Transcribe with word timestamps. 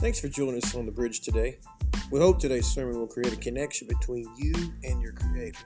Thanks 0.00 0.18
for 0.18 0.28
joining 0.28 0.56
us 0.56 0.74
on 0.74 0.86
the 0.86 0.92
bridge 0.92 1.20
today. 1.20 1.58
We 2.10 2.20
hope 2.20 2.38
today's 2.38 2.66
sermon 2.66 2.98
will 2.98 3.06
create 3.06 3.34
a 3.34 3.36
connection 3.36 3.86
between 3.86 4.26
you 4.38 4.54
and 4.82 4.98
your 5.02 5.12
Creator. 5.12 5.58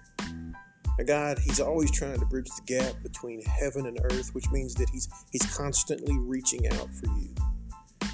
Now, 0.98 1.04
God, 1.06 1.38
He's 1.38 1.60
always 1.60 1.92
trying 1.92 2.18
to 2.18 2.26
bridge 2.26 2.48
the 2.48 2.62
gap 2.66 3.00
between 3.04 3.42
heaven 3.42 3.86
and 3.86 3.96
earth, 4.02 4.34
which 4.34 4.50
means 4.50 4.74
that 4.74 4.90
He's 4.90 5.08
He's 5.30 5.56
constantly 5.56 6.18
reaching 6.18 6.66
out 6.66 6.92
for 6.96 7.06
you. 7.16 7.32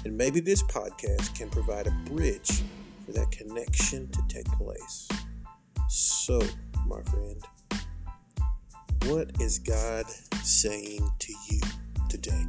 And 0.05 0.15
maybe 0.15 0.41
this 0.41 0.61
podcast 0.61 1.35
can 1.35 1.49
provide 1.49 1.87
a 1.87 1.91
bridge 2.05 2.61
for 3.03 3.13
that 3.13 3.31
connection 3.31 4.07
to 4.09 4.21
take 4.27 4.45
place. 4.59 5.07
So, 5.89 6.39
my 6.85 7.01
friend, 7.01 7.43
what 9.07 9.31
is 9.41 9.57
God 9.57 10.05
saying 10.43 11.11
to 11.17 11.33
you 11.49 11.61
today? 12.09 12.45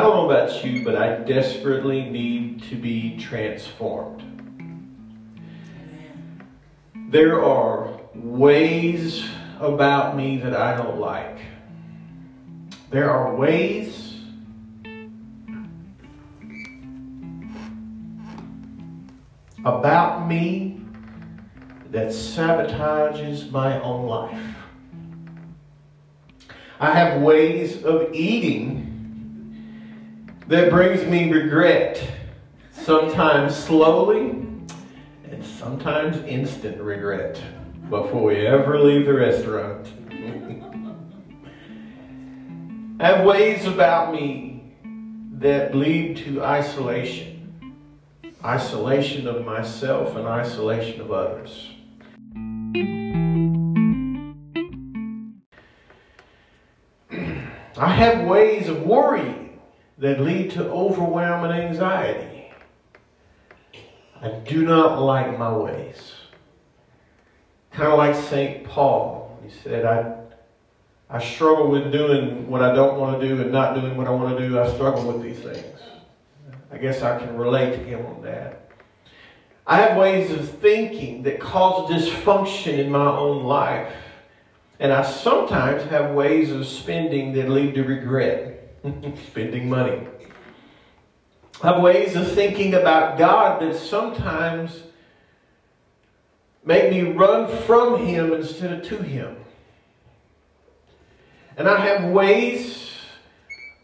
I 0.00 0.02
don't 0.02 0.16
know 0.16 0.30
about 0.30 0.64
you, 0.64 0.82
but 0.82 0.96
I 0.96 1.16
desperately 1.16 2.08
need 2.08 2.62
to 2.70 2.74
be 2.74 3.18
transformed. 3.18 4.24
There 7.10 7.44
are 7.44 8.00
ways 8.14 9.22
about 9.58 10.16
me 10.16 10.38
that 10.38 10.56
I 10.56 10.74
don't 10.74 10.98
like. 10.98 11.36
There 12.88 13.10
are 13.10 13.36
ways 13.36 14.14
about 19.66 20.26
me 20.26 20.80
that 21.90 22.08
sabotages 22.08 23.50
my 23.50 23.78
own 23.82 24.06
life. 24.06 24.56
I 26.80 26.92
have 26.92 27.20
ways 27.20 27.84
of 27.84 28.14
eating 28.14 28.89
that 30.50 30.68
brings 30.68 31.06
me 31.06 31.30
regret, 31.30 32.04
sometimes 32.72 33.54
slowly 33.54 34.30
and 35.30 35.44
sometimes 35.44 36.16
instant 36.24 36.82
regret 36.82 37.40
before 37.88 38.24
we 38.24 38.48
ever 38.48 38.80
leave 38.80 39.06
the 39.06 39.14
restaurant. 39.14 39.86
I 43.00 43.06
have 43.06 43.24
ways 43.24 43.64
about 43.64 44.12
me 44.12 44.74
that 45.34 45.76
lead 45.76 46.16
to 46.24 46.42
isolation 46.42 47.36
isolation 48.44 49.28
of 49.28 49.44
myself 49.44 50.16
and 50.16 50.26
isolation 50.26 51.00
of 51.00 51.12
others. 51.12 51.70
I 57.76 57.94
have 57.94 58.26
ways 58.26 58.68
of 58.68 58.82
worrying 58.82 59.39
that 60.00 60.18
lead 60.20 60.50
to 60.52 60.64
overwhelm 60.70 61.44
and 61.44 61.52
anxiety. 61.52 62.50
I 64.22 64.30
do 64.30 64.64
not 64.64 65.00
like 65.00 65.38
my 65.38 65.54
ways. 65.54 66.12
Kind 67.70 67.92
of 67.92 67.98
like 67.98 68.14
St. 68.14 68.64
Paul. 68.64 69.38
He 69.44 69.50
said, 69.50 69.84
I, 69.84 70.16
I 71.14 71.22
struggle 71.22 71.70
with 71.70 71.92
doing 71.92 72.48
what 72.48 72.62
I 72.62 72.74
don't 72.74 72.98
want 72.98 73.20
to 73.20 73.28
do 73.28 73.40
and 73.40 73.52
not 73.52 73.74
doing 73.74 73.96
what 73.96 74.06
I 74.06 74.10
want 74.10 74.38
to 74.38 74.48
do. 74.48 74.58
I 74.58 74.72
struggle 74.74 75.12
with 75.12 75.22
these 75.22 75.38
things. 75.38 75.80
I 76.72 76.78
guess 76.78 77.02
I 77.02 77.18
can 77.18 77.36
relate 77.36 77.70
to 77.72 77.84
him 77.84 78.04
on 78.06 78.22
that. 78.22 78.70
I 79.66 79.76
have 79.82 79.98
ways 79.98 80.30
of 80.30 80.48
thinking 80.60 81.22
that 81.24 81.40
cause 81.40 81.90
dysfunction 81.90 82.78
in 82.78 82.90
my 82.90 83.06
own 83.06 83.44
life. 83.44 83.92
And 84.78 84.92
I 84.92 85.02
sometimes 85.02 85.82
have 85.90 86.12
ways 86.12 86.50
of 86.50 86.66
spending 86.66 87.34
that 87.34 87.50
lead 87.50 87.74
to 87.74 87.84
regret. 87.84 88.69
spending 89.26 89.68
money. 89.68 90.06
Have 91.62 91.82
ways 91.82 92.16
of 92.16 92.30
thinking 92.32 92.74
about 92.74 93.18
God 93.18 93.60
that 93.60 93.76
sometimes 93.76 94.82
make 96.64 96.90
me 96.90 97.12
run 97.12 97.54
from 97.64 98.04
Him 98.06 98.32
instead 98.32 98.72
of 98.72 98.82
to 98.88 99.02
Him. 99.02 99.36
And 101.56 101.68
I 101.68 101.78
have 101.78 102.10
ways 102.10 102.90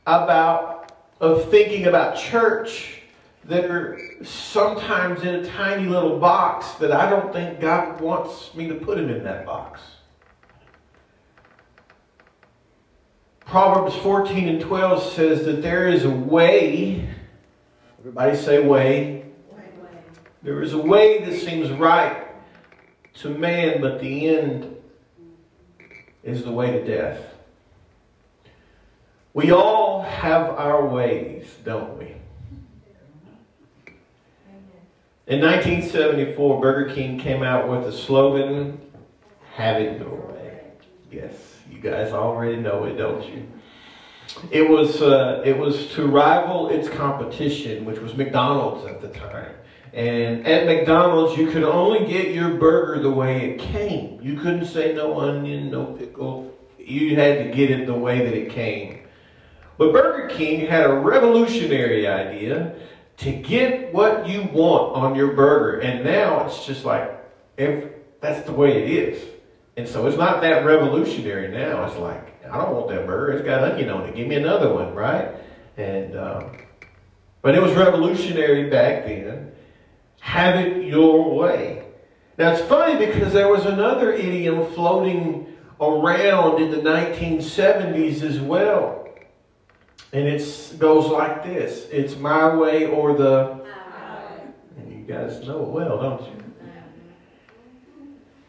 about 0.07 0.93
of 1.21 1.51
thinking 1.51 1.87
about 1.87 2.17
church 2.17 3.03
that 3.45 3.71
are 3.71 3.99
sometimes 4.23 5.23
in 5.23 5.37
a 5.37 5.47
tiny 5.47 5.89
little 5.89 6.19
box 6.19 6.73
that 6.73 6.93
I 6.93 7.09
don't 7.09 7.33
think 7.33 7.61
God 7.61 8.01
wants 8.01 8.55
me 8.55 8.69
to 8.69 8.75
put 8.75 8.99
him 8.99 9.09
in 9.09 9.23
that 9.25 9.47
box. 9.47 9.81
Proverbs 13.47 13.95
14 13.97 14.49
and 14.49 14.61
12 14.61 15.13
says 15.13 15.47
that 15.47 15.63
there 15.63 15.89
is 15.89 16.05
a 16.05 16.11
way, 16.11 17.09
everybody 18.01 18.37
say 18.37 18.61
way. 18.61 19.25
There 20.43 20.63
is 20.63 20.73
a 20.73 20.79
way 20.79 21.25
that 21.25 21.41
seems 21.41 21.71
right 21.71 22.27
to 23.15 23.31
man, 23.31 23.81
but 23.81 24.01
the 24.01 24.29
end 24.29 24.77
is 26.25 26.43
the 26.43 26.51
way 26.51 26.73
to 26.73 26.85
death. 26.85 27.21
We 29.33 29.53
all 29.53 30.03
have 30.03 30.51
our 30.51 30.85
ways, 30.85 31.47
don't 31.65 31.97
we? 31.99 32.17
In 35.29 35.41
1974, 35.41 36.61
Burger 36.61 36.95
King 36.95 37.19
came 37.19 37.43
out 37.43 37.69
with 37.69 37.85
the 37.85 37.93
slogan, 37.93 38.81
Have 39.55 39.81
it 39.81 40.01
your 40.01 40.15
way. 40.15 40.63
Yes, 41.11 41.56
you 41.77 41.91
guys 41.91 42.13
already 42.13 42.57
know 42.57 42.85
it, 42.85 42.95
don't 42.95 43.25
you? 43.29 43.47
It 44.51 44.69
was, 44.69 45.03
uh, 45.03 45.43
it 45.45 45.57
was 45.57 45.93
to 45.93 46.07
rival 46.07 46.69
its 46.69 46.89
competition, 46.89 47.85
which 47.85 47.99
was 47.99 48.17
McDonald's 48.17 48.87
at 48.87 49.01
the 49.01 49.09
time. 49.09 49.55
And 49.93 50.47
at 50.47 50.67
McDonald's, 50.67 51.39
you 51.39 51.51
could 51.51 51.63
only 51.63 52.07
get 52.07 52.35
your 52.35 52.55
burger 52.55 53.03
the 53.03 53.11
way 53.11 53.51
it 53.51 53.59
came. 53.59 54.21
You 54.23 54.39
couldn't 54.39 54.67
say 54.67 54.95
no 54.95 55.21
onion, 55.21 55.71
no 55.71 55.87
pickle. 55.87 56.53
You 56.79 57.17
had 57.17 57.45
to 57.45 57.51
get 57.51 57.71
it 57.71 57.87
the 57.87 57.95
way 57.95 58.25
that 58.25 58.35
it 58.35 58.51
came. 58.51 59.01
But 59.79 59.93
Burger 59.93 60.29
King 60.35 60.67
had 60.67 60.85
a 60.85 60.95
revolutionary 60.95 62.07
idea 62.07 62.75
to 63.19 63.33
get 63.33 63.93
what 63.93 64.29
you 64.29 64.43
want 64.53 64.97
on 64.97 65.15
your 65.15 65.33
burger. 65.33 65.81
And 65.81 66.05
now 66.05 66.47
it's 66.47 66.67
just 66.67 66.85
like, 66.85 67.25
if 67.57 67.85
that's 68.21 68.45
the 68.47 68.53
way 68.53 68.83
it 68.83 68.91
is. 68.91 69.36
And 69.77 69.87
so 69.87 70.07
it's 70.07 70.17
not 70.17 70.41
that 70.41 70.65
revolutionary 70.65 71.49
now. 71.49 71.85
It's 71.85 71.97
like, 71.97 72.45
I 72.47 72.57
don't 72.57 72.75
want 72.75 72.89
that 72.89 73.07
burger. 73.07 73.33
It's 73.33 73.45
got 73.45 73.63
onion 73.63 73.91
on 73.91 74.09
it. 74.09 74.15
Give 74.15 74.27
me 74.27 74.37
another 74.37 74.73
one, 74.73 74.95
right? 74.95 75.29
And, 75.77 76.17
um, 76.17 76.57
but 77.43 77.55
it 77.55 77.63
was 77.63 77.73
revolutionary 77.75 78.71
back 78.71 79.05
then. 79.05 79.53
Have 80.21 80.57
it 80.57 80.85
your 80.85 81.35
way. 81.35 81.85
Now 82.39 82.53
it's 82.53 82.63
funny 82.63 83.05
because 83.05 83.33
there 83.33 83.49
was 83.49 83.67
another 83.67 84.13
idiom 84.13 84.73
floating 84.73 85.55
around 85.81 86.63
in 86.63 86.71
the 86.71 86.79
1970s 86.79 88.23
as 88.23 88.41
well. 88.41 89.09
And 90.13 90.27
it 90.27 90.77
goes 90.79 91.07
like 91.09 91.45
this 91.45 91.87
it's 91.91 92.17
my 92.17 92.55
way 92.55 92.87
or 92.87 93.15
the. 93.17 93.65
And 94.79 94.93
you 94.93 95.05
guys 95.05 95.47
know 95.47 95.63
it 95.63 95.69
well, 95.69 96.01
don't 96.01 96.23
you? 96.23 96.46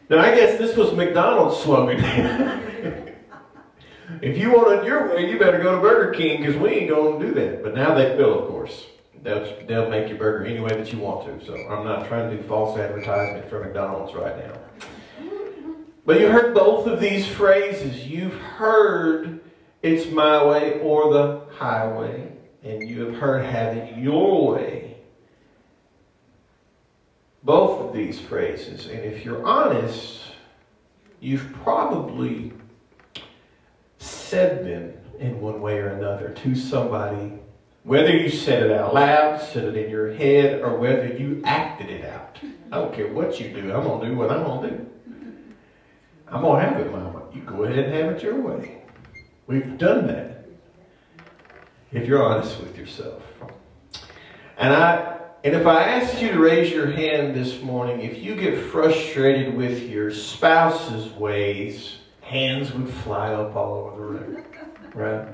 Now, 0.08 0.20
I 0.20 0.34
guess 0.34 0.58
this 0.58 0.74
was 0.74 0.92
McDonald's 0.94 1.60
slogan. 1.62 1.98
if 4.22 4.38
you 4.38 4.50
want 4.52 4.80
it 4.80 4.86
your 4.86 5.14
way, 5.14 5.30
you 5.30 5.38
better 5.38 5.62
go 5.62 5.74
to 5.74 5.80
Burger 5.82 6.12
King 6.12 6.40
because 6.40 6.56
we 6.56 6.70
ain't 6.70 6.88
going 6.88 7.20
to 7.20 7.26
do 7.26 7.34
that. 7.34 7.62
But 7.62 7.74
now 7.74 7.94
they 7.94 8.16
will, 8.16 8.42
of 8.42 8.48
course. 8.48 8.86
They'll, 9.22 9.66
they'll 9.66 9.90
make 9.90 10.08
your 10.08 10.16
burger 10.16 10.46
any 10.46 10.60
way 10.60 10.70
that 10.70 10.92
you 10.92 10.98
want 10.98 11.26
to. 11.26 11.44
So 11.44 11.54
I'm 11.68 11.84
not 11.84 12.08
trying 12.08 12.30
to 12.30 12.36
do 12.36 12.42
false 12.48 12.78
advertisement 12.78 13.50
for 13.50 13.60
McDonald's 13.62 14.14
right 14.14 14.38
now. 14.38 14.54
But 16.06 16.20
you 16.20 16.30
heard 16.30 16.54
both 16.54 16.86
of 16.86 17.00
these 17.00 17.26
phrases. 17.26 18.06
You've 18.06 18.32
heard 18.32 19.40
it's 19.82 20.10
my 20.10 20.42
way 20.42 20.80
or 20.80 21.12
the 21.12 21.42
highway, 21.52 22.32
and 22.62 22.88
you 22.88 23.06
have 23.06 23.16
heard 23.16 23.44
have 23.44 23.76
it 23.76 23.98
your 23.98 24.54
way. 24.54 24.87
Both 27.42 27.86
of 27.86 27.92
these 27.92 28.20
phrases, 28.20 28.86
and 28.86 29.00
if 29.00 29.24
you're 29.24 29.46
honest, 29.46 30.20
you've 31.20 31.52
probably 31.62 32.52
said 33.98 34.64
them 34.64 34.92
in 35.18 35.40
one 35.40 35.60
way 35.60 35.78
or 35.78 35.88
another 35.88 36.30
to 36.30 36.54
somebody, 36.54 37.32
whether 37.84 38.14
you 38.14 38.28
said 38.28 38.64
it 38.64 38.72
out 38.72 38.92
loud, 38.92 39.40
said 39.40 39.64
it 39.64 39.76
in 39.76 39.90
your 39.90 40.12
head, 40.12 40.60
or 40.62 40.76
whether 40.76 41.06
you 41.06 41.40
acted 41.44 41.90
it 41.90 42.04
out. 42.04 42.38
I 42.70 42.76
don't 42.76 42.94
care 42.94 43.12
what 43.12 43.40
you 43.40 43.52
do, 43.52 43.72
I'm 43.72 43.82
going 43.84 44.00
to 44.00 44.08
do 44.08 44.16
what 44.16 44.30
I'm 44.30 44.44
going 44.44 44.70
to 44.70 44.76
do. 44.76 44.86
I'm 46.30 46.42
going 46.42 46.62
to 46.62 46.68
have 46.68 46.80
it, 46.80 46.92
Mama. 46.92 47.22
You 47.32 47.40
go 47.42 47.64
ahead 47.64 47.86
and 47.86 47.94
have 47.94 48.12
it 48.12 48.22
your 48.22 48.40
way. 48.40 48.82
We've 49.46 49.78
done 49.78 50.06
that. 50.08 50.44
If 51.90 52.06
you're 52.06 52.22
honest 52.22 52.60
with 52.60 52.76
yourself. 52.76 53.22
And 54.58 54.74
I 54.74 55.17
and 55.44 55.54
if 55.54 55.66
I 55.66 55.82
asked 55.84 56.20
you 56.20 56.32
to 56.32 56.38
raise 56.40 56.72
your 56.72 56.90
hand 56.90 57.34
this 57.34 57.62
morning, 57.62 58.00
if 58.00 58.18
you 58.18 58.34
get 58.34 58.58
frustrated 58.58 59.54
with 59.54 59.88
your 59.88 60.10
spouse's 60.10 61.10
ways, 61.12 61.98
hands 62.22 62.72
would 62.72 62.88
fly 62.88 63.32
up 63.32 63.54
all 63.54 63.90
over 63.92 64.14
the 64.14 64.18
room, 64.18 64.44
right? 64.94 65.28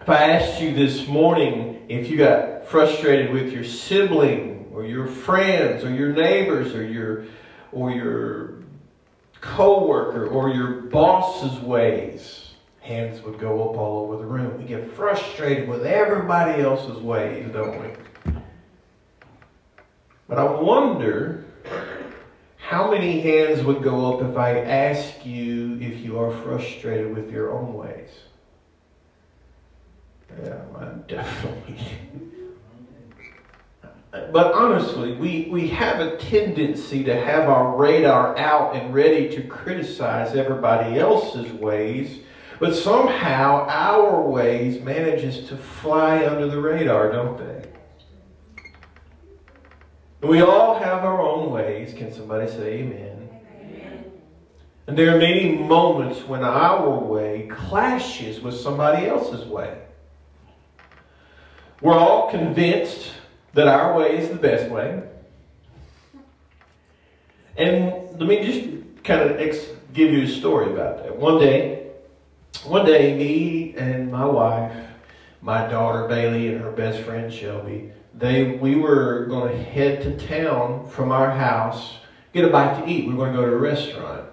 If 0.00 0.08
I 0.08 0.32
asked 0.32 0.60
you 0.60 0.74
this 0.74 1.06
morning 1.08 1.84
if 1.88 2.08
you 2.10 2.16
got 2.16 2.66
frustrated 2.66 3.32
with 3.32 3.52
your 3.52 3.64
sibling 3.64 4.70
or 4.72 4.84
your 4.84 5.06
friends 5.06 5.82
or 5.82 5.90
your 5.90 6.12
neighbors 6.12 6.74
or 6.74 6.84
your 6.84 7.24
or 7.72 7.90
your 7.90 8.54
coworker 9.40 10.26
or 10.26 10.50
your 10.50 10.82
boss's 10.82 11.58
ways, 11.60 12.52
hands 12.80 13.22
would 13.22 13.38
go 13.38 13.70
up 13.70 13.76
all 13.76 14.04
over 14.04 14.16
the 14.18 14.26
room. 14.26 14.58
We 14.58 14.64
get 14.64 14.90
frustrated 14.92 15.68
with 15.68 15.86
everybody 15.86 16.62
else's 16.62 16.98
ways, 16.98 17.50
don't 17.52 17.80
we? 17.80 17.88
But 20.30 20.38
I 20.38 20.44
wonder 20.44 21.44
how 22.56 22.88
many 22.88 23.20
hands 23.20 23.64
would 23.64 23.82
go 23.82 24.14
up 24.14 24.30
if 24.30 24.36
I 24.36 24.60
ask 24.60 25.26
you 25.26 25.76
if 25.80 26.04
you 26.04 26.20
are 26.20 26.30
frustrated 26.30 27.16
with 27.16 27.32
your 27.32 27.50
own 27.50 27.74
ways? 27.74 28.10
Yeah, 30.40 30.62
I'm 30.78 31.02
definitely. 31.08 31.80
But 34.12 34.54
honestly, 34.54 35.14
we, 35.14 35.48
we 35.50 35.66
have 35.70 35.98
a 35.98 36.16
tendency 36.16 37.02
to 37.02 37.20
have 37.20 37.48
our 37.48 37.76
radar 37.76 38.38
out 38.38 38.76
and 38.76 38.94
ready 38.94 39.28
to 39.30 39.42
criticize 39.42 40.36
everybody 40.36 40.96
else's 40.96 41.50
ways, 41.54 42.20
but 42.60 42.76
somehow 42.76 43.66
our 43.68 44.22
ways 44.22 44.80
manages 44.80 45.48
to 45.48 45.56
fly 45.56 46.24
under 46.24 46.46
the 46.46 46.60
radar, 46.60 47.10
don't 47.10 47.36
they? 47.36 47.79
We 50.22 50.42
all 50.42 50.78
have 50.78 51.02
our 51.02 51.20
own 51.20 51.50
ways. 51.50 51.94
Can 51.94 52.12
somebody 52.12 52.46
say 52.50 52.80
amen? 52.80 53.28
amen? 53.58 54.12
And 54.86 54.98
there 54.98 55.14
are 55.14 55.18
many 55.18 55.56
moments 55.56 56.20
when 56.24 56.44
our 56.44 56.90
way 56.90 57.48
clashes 57.50 58.40
with 58.40 58.54
somebody 58.54 59.06
else's 59.06 59.46
way. 59.46 59.78
We're 61.80 61.96
all 61.96 62.30
convinced 62.30 63.12
that 63.54 63.66
our 63.66 63.96
way 63.96 64.18
is 64.18 64.28
the 64.28 64.36
best 64.36 64.70
way. 64.70 65.02
And 67.56 68.18
let 68.18 68.28
me 68.28 68.44
just 68.44 69.02
kind 69.04 69.22
of 69.22 69.40
ex- 69.40 69.68
give 69.94 70.12
you 70.12 70.24
a 70.24 70.28
story 70.28 70.72
about 70.72 71.02
that. 71.02 71.16
One 71.16 71.38
day, 71.38 71.88
one 72.64 72.84
day, 72.84 73.16
me 73.16 73.74
and 73.76 74.12
my 74.12 74.26
wife, 74.26 74.72
my 75.40 75.66
daughter 75.66 76.06
Bailey, 76.06 76.48
and 76.48 76.60
her 76.60 76.70
best 76.70 77.00
friend 77.00 77.32
Shelby, 77.32 77.92
they 78.14 78.52
we 78.56 78.76
were 78.76 79.26
going 79.26 79.52
to 79.52 79.62
head 79.62 80.02
to 80.02 80.26
town 80.26 80.88
from 80.88 81.12
our 81.12 81.30
house, 81.30 81.96
get 82.32 82.44
a 82.44 82.48
bite 82.48 82.80
to 82.80 82.90
eat. 82.90 83.06
We 83.06 83.14
were 83.14 83.26
going 83.26 83.36
to 83.36 83.38
go 83.38 83.46
to 83.46 83.52
a 83.52 83.58
restaurant. 83.58 84.26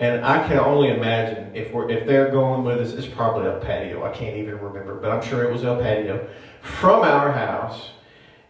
And 0.00 0.24
I 0.24 0.46
can 0.48 0.58
only 0.58 0.88
imagine 0.88 1.54
if 1.54 1.72
we're 1.72 1.88
if 1.88 2.06
they're 2.06 2.30
going 2.30 2.64
with 2.64 2.80
us, 2.80 2.92
it's 2.92 3.06
probably 3.06 3.48
El 3.48 3.60
Patio. 3.60 4.04
I 4.04 4.10
can't 4.10 4.36
even 4.36 4.58
remember, 4.58 4.96
but 4.96 5.10
I'm 5.10 5.22
sure 5.22 5.44
it 5.44 5.52
was 5.52 5.64
El 5.64 5.80
Patio 5.80 6.28
from 6.62 7.02
our 7.02 7.32
house. 7.32 7.90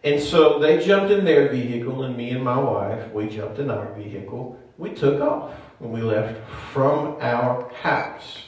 And 0.03 0.21
so 0.21 0.59
they 0.59 0.85
jumped 0.85 1.11
in 1.11 1.25
their 1.25 1.49
vehicle, 1.49 2.05
and 2.05 2.17
me 2.17 2.31
and 2.31 2.45
my 2.45 2.59
wife, 2.59 3.11
we 3.13 3.27
jumped 3.29 3.59
in 3.59 3.71
our 3.71 3.93
vehicle. 3.95 4.59
We 4.77 4.91
took 4.91 5.21
off 5.21 5.53
when 5.79 5.93
we 5.93 6.03
left 6.03 6.39
from 6.73 7.17
our 7.21 7.71
house 7.73 8.39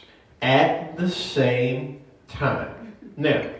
at 0.42 0.96
the 0.96 1.08
same 1.08 2.02
time. 2.28 2.94
Now, 3.16 3.50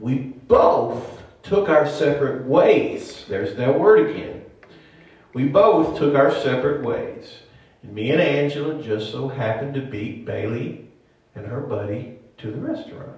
we 0.00 0.16
both 0.16 1.19
took 1.42 1.68
our 1.68 1.88
separate 1.88 2.46
ways. 2.46 3.24
There's 3.28 3.56
that 3.56 3.78
word 3.78 4.10
again. 4.10 4.44
We 5.32 5.46
both 5.46 5.98
took 5.98 6.14
our 6.14 6.34
separate 6.34 6.82
ways. 6.82 7.38
And 7.82 7.94
me 7.94 8.10
and 8.10 8.20
Angela 8.20 8.82
just 8.82 9.10
so 9.10 9.28
happened 9.28 9.74
to 9.74 9.80
beat 9.80 10.24
Bailey 10.24 10.88
and 11.34 11.46
her 11.46 11.60
buddy 11.60 12.18
to 12.38 12.50
the 12.50 12.60
restaurant. 12.60 13.16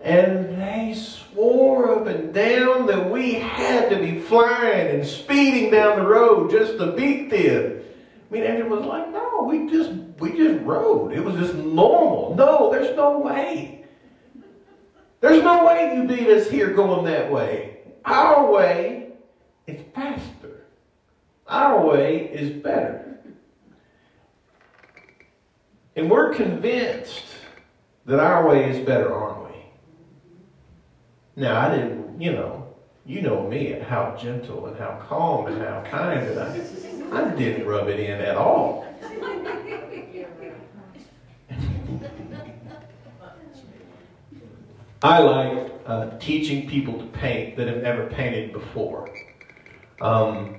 And 0.00 0.60
they 0.60 0.94
swore 0.94 1.98
up 1.98 2.06
and 2.06 2.32
down 2.32 2.86
that 2.86 3.10
we 3.10 3.34
had 3.34 3.88
to 3.90 3.96
be 3.96 4.20
flying 4.20 4.94
and 4.94 5.06
speeding 5.06 5.70
down 5.70 5.98
the 5.98 6.06
road 6.06 6.50
just 6.50 6.78
to 6.78 6.92
beat 6.92 7.30
them. 7.30 7.82
I 8.30 8.34
mean, 8.34 8.42
Angela 8.42 8.76
was 8.76 8.86
like, 8.86 9.10
no, 9.10 9.44
we 9.48 9.70
just 9.70 9.92
we 10.18 10.36
just 10.36 10.62
rode. 10.64 11.12
It 11.12 11.24
was 11.24 11.36
just 11.36 11.54
normal. 11.54 12.34
No, 12.34 12.70
there's 12.70 12.94
no 12.96 13.18
way. 13.18 13.85
There's 15.26 15.42
no 15.42 15.66
way 15.66 15.96
you 15.96 16.04
beat 16.04 16.28
us 16.28 16.48
here 16.48 16.72
going 16.72 17.04
that 17.06 17.32
way. 17.32 17.78
Our 18.04 18.48
way 18.48 19.08
is 19.66 19.80
faster. 19.92 20.66
Our 21.48 21.84
way 21.84 22.30
is 22.32 22.62
better. 22.62 23.18
And 25.96 26.08
we're 26.08 26.32
convinced 26.32 27.24
that 28.04 28.20
our 28.20 28.48
way 28.48 28.70
is 28.70 28.86
better, 28.86 29.12
aren't 29.12 29.50
we? 29.50 29.56
Now, 31.34 31.60
I 31.60 31.76
didn't, 31.76 32.20
you 32.20 32.32
know, 32.32 32.74
you 33.04 33.20
know 33.20 33.48
me 33.48 33.72
and 33.72 33.82
how 33.82 34.16
gentle 34.16 34.66
and 34.66 34.78
how 34.78 35.02
calm 35.08 35.46
and 35.46 35.60
how 35.60 35.82
kind 35.90 36.20
and 36.20 36.38
I, 36.38 37.20
I 37.20 37.34
didn't 37.34 37.66
rub 37.66 37.88
it 37.88 37.98
in 37.98 38.20
at 38.20 38.36
all. 38.36 38.86
I 45.02 45.18
like 45.18 45.72
uh, 45.86 46.18
teaching 46.18 46.68
people 46.68 46.98
to 46.98 47.06
paint 47.06 47.56
that 47.56 47.68
have 47.68 47.82
never 47.82 48.06
painted 48.06 48.52
before. 48.52 49.10
Um, 50.00 50.56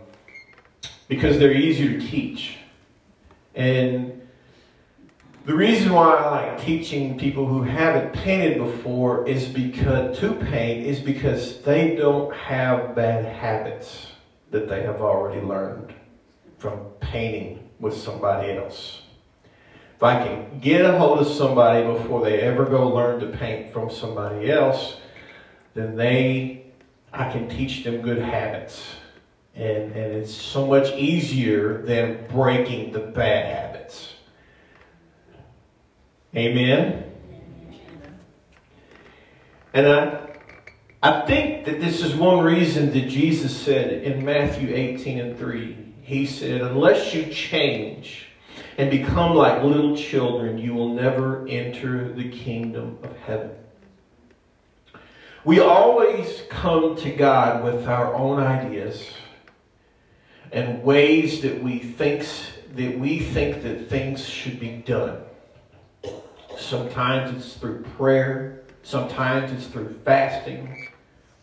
because 1.08 1.40
they're 1.40 1.54
easier 1.54 2.00
to 2.00 2.08
teach. 2.08 2.58
And 3.56 4.28
the 5.46 5.56
reason 5.56 5.94
why 5.94 6.14
I 6.14 6.30
like 6.30 6.62
teaching 6.62 7.18
people 7.18 7.48
who 7.48 7.64
haven't 7.64 8.14
painted 8.14 8.58
before 8.58 9.28
is 9.28 9.48
because 9.48 10.20
to 10.20 10.34
paint 10.34 10.86
is 10.86 11.00
because 11.00 11.62
they 11.62 11.96
don't 11.96 12.36
have 12.36 12.96
bad 12.96 13.26
habits 13.26 14.08
that 14.52 14.68
they 14.68 14.84
have 14.84 15.02
already 15.02 15.42
learned 15.42 15.94
from 16.58 16.80
painting 17.00 17.70
with 17.80 17.96
somebody 17.96 18.52
else. 18.52 19.02
If 19.98 20.04
I 20.04 20.24
can 20.24 20.60
get 20.60 20.86
a 20.86 20.98
hold 20.98 21.20
of 21.20 21.28
somebody 21.28 21.84
before 21.84 22.24
they 22.24 22.40
ever 22.42 22.66
go 22.66 22.88
learn 22.88 23.20
to 23.20 23.36
paint 23.36 23.74
from 23.74 23.90
somebody 23.90 24.52
else, 24.52 24.98
then 25.74 25.96
they 25.96 26.68
I 27.12 27.32
can 27.32 27.50
teach 27.50 27.84
them 27.84 28.02
good 28.02 28.20
habits 28.20 28.86
and, 29.58 29.92
and 29.94 30.14
it's 30.14 30.34
so 30.34 30.68
much 30.68 30.94
easier 30.94 31.82
than 31.82 32.28
breaking 32.28 32.92
the 32.92 33.00
bad 33.00 33.56
habits. 33.56 34.14
Amen? 36.36 37.12
And 39.74 39.88
I, 39.88 40.28
I 41.02 41.26
think 41.26 41.66
that 41.66 41.80
this 41.80 42.04
is 42.04 42.16
one 42.16 42.46
reason 42.46 42.92
that 42.92 43.10
Jesus 43.10 43.56
said 43.56 44.04
in 44.04 44.24
Matthew 44.24 44.76
18 44.76 45.20
and 45.20 45.40
3, 45.40 45.76
He 46.04 46.28
said, 46.28 46.62
Unless 46.62 47.16
you 47.16 47.26
change 47.26 48.27
and 48.78 48.90
become 48.90 49.36
like 49.36 49.64
little 49.64 49.96
children, 49.96 50.58
you 50.58 50.74
will 50.74 50.94
never 50.94 51.48
enter 51.48 52.12
the 52.14 52.30
kingdom 52.30 52.98
of 53.04 53.16
heaven. 53.18 53.52
We 55.44 55.60
always 55.60 56.44
come 56.50 56.96
to 56.98 57.12
God 57.12 57.64
with 57.64 57.88
our 57.88 58.14
own 58.14 58.40
ideas 58.40 59.10
and 60.52 60.84
ways 60.84 61.42
that 61.42 61.64
we 61.64 61.80
think 61.80 62.28
that 62.76 63.00
we 63.00 63.20
think 63.20 63.64
that 63.64 63.90
things 63.90 64.28
should 64.28 64.60
be 64.60 64.84
done. 64.86 65.22
Sometimes 66.58 67.36
it's 67.36 67.56
through 67.56 67.84
prayer, 67.98 68.64
sometimes 68.84 69.52
it's 69.52 69.68
through 69.68 70.00
fasting. 70.04 70.90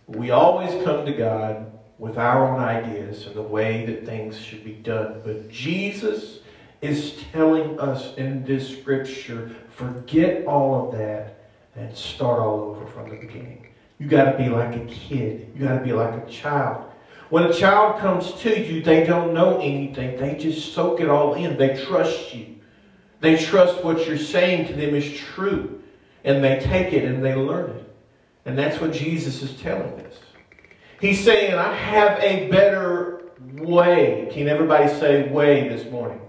We 0.06 0.30
always 0.30 0.70
come 0.84 1.06
to 1.06 1.12
God 1.12 1.72
with 1.98 2.18
our 2.18 2.46
own 2.46 2.60
ideas 2.60 3.26
and 3.26 3.34
the 3.34 3.42
way 3.42 3.86
that 3.86 4.04
things 4.04 4.38
should 4.38 4.64
be 4.64 4.74
done. 4.74 5.22
But 5.24 5.48
Jesus 5.48 6.40
is 6.80 7.22
telling 7.32 7.78
us 7.80 8.14
in 8.16 8.44
this 8.44 8.78
scripture, 8.78 9.54
forget 9.70 10.46
all 10.46 10.86
of 10.86 10.98
that 10.98 11.50
and 11.76 11.96
start 11.96 12.40
all 12.40 12.60
over 12.62 12.86
from 12.86 13.10
the 13.10 13.16
beginning. 13.16 13.66
You 13.98 14.06
got 14.06 14.32
to 14.32 14.38
be 14.38 14.48
like 14.48 14.76
a 14.76 14.84
kid. 14.86 15.50
You 15.54 15.66
got 15.66 15.78
to 15.78 15.84
be 15.84 15.92
like 15.92 16.14
a 16.14 16.30
child. 16.30 16.90
When 17.30 17.44
a 17.44 17.52
child 17.52 18.00
comes 18.00 18.32
to 18.42 18.60
you, 18.60 18.82
they 18.82 19.04
don't 19.04 19.32
know 19.32 19.58
anything. 19.58 20.18
They 20.18 20.36
just 20.36 20.74
soak 20.74 21.00
it 21.00 21.08
all 21.08 21.34
in. 21.34 21.56
They 21.56 21.82
trust 21.84 22.34
you. 22.34 22.56
They 23.20 23.42
trust 23.42 23.82
what 23.82 24.06
you're 24.06 24.18
saying 24.18 24.68
to 24.68 24.74
them 24.74 24.94
is 24.94 25.16
true. 25.16 25.82
And 26.24 26.44
they 26.44 26.60
take 26.60 26.92
it 26.92 27.04
and 27.04 27.24
they 27.24 27.34
learn 27.34 27.70
it. 27.70 27.94
And 28.44 28.58
that's 28.58 28.80
what 28.80 28.92
Jesus 28.92 29.42
is 29.42 29.58
telling 29.60 30.00
us. 30.00 30.14
He's 31.00 31.24
saying, 31.24 31.54
I 31.54 31.74
have 31.74 32.18
a 32.20 32.48
better 32.50 33.22
way. 33.54 34.28
Can 34.32 34.48
everybody 34.48 34.88
say 34.88 35.28
way 35.28 35.68
this 35.68 35.90
morning? 35.90 36.20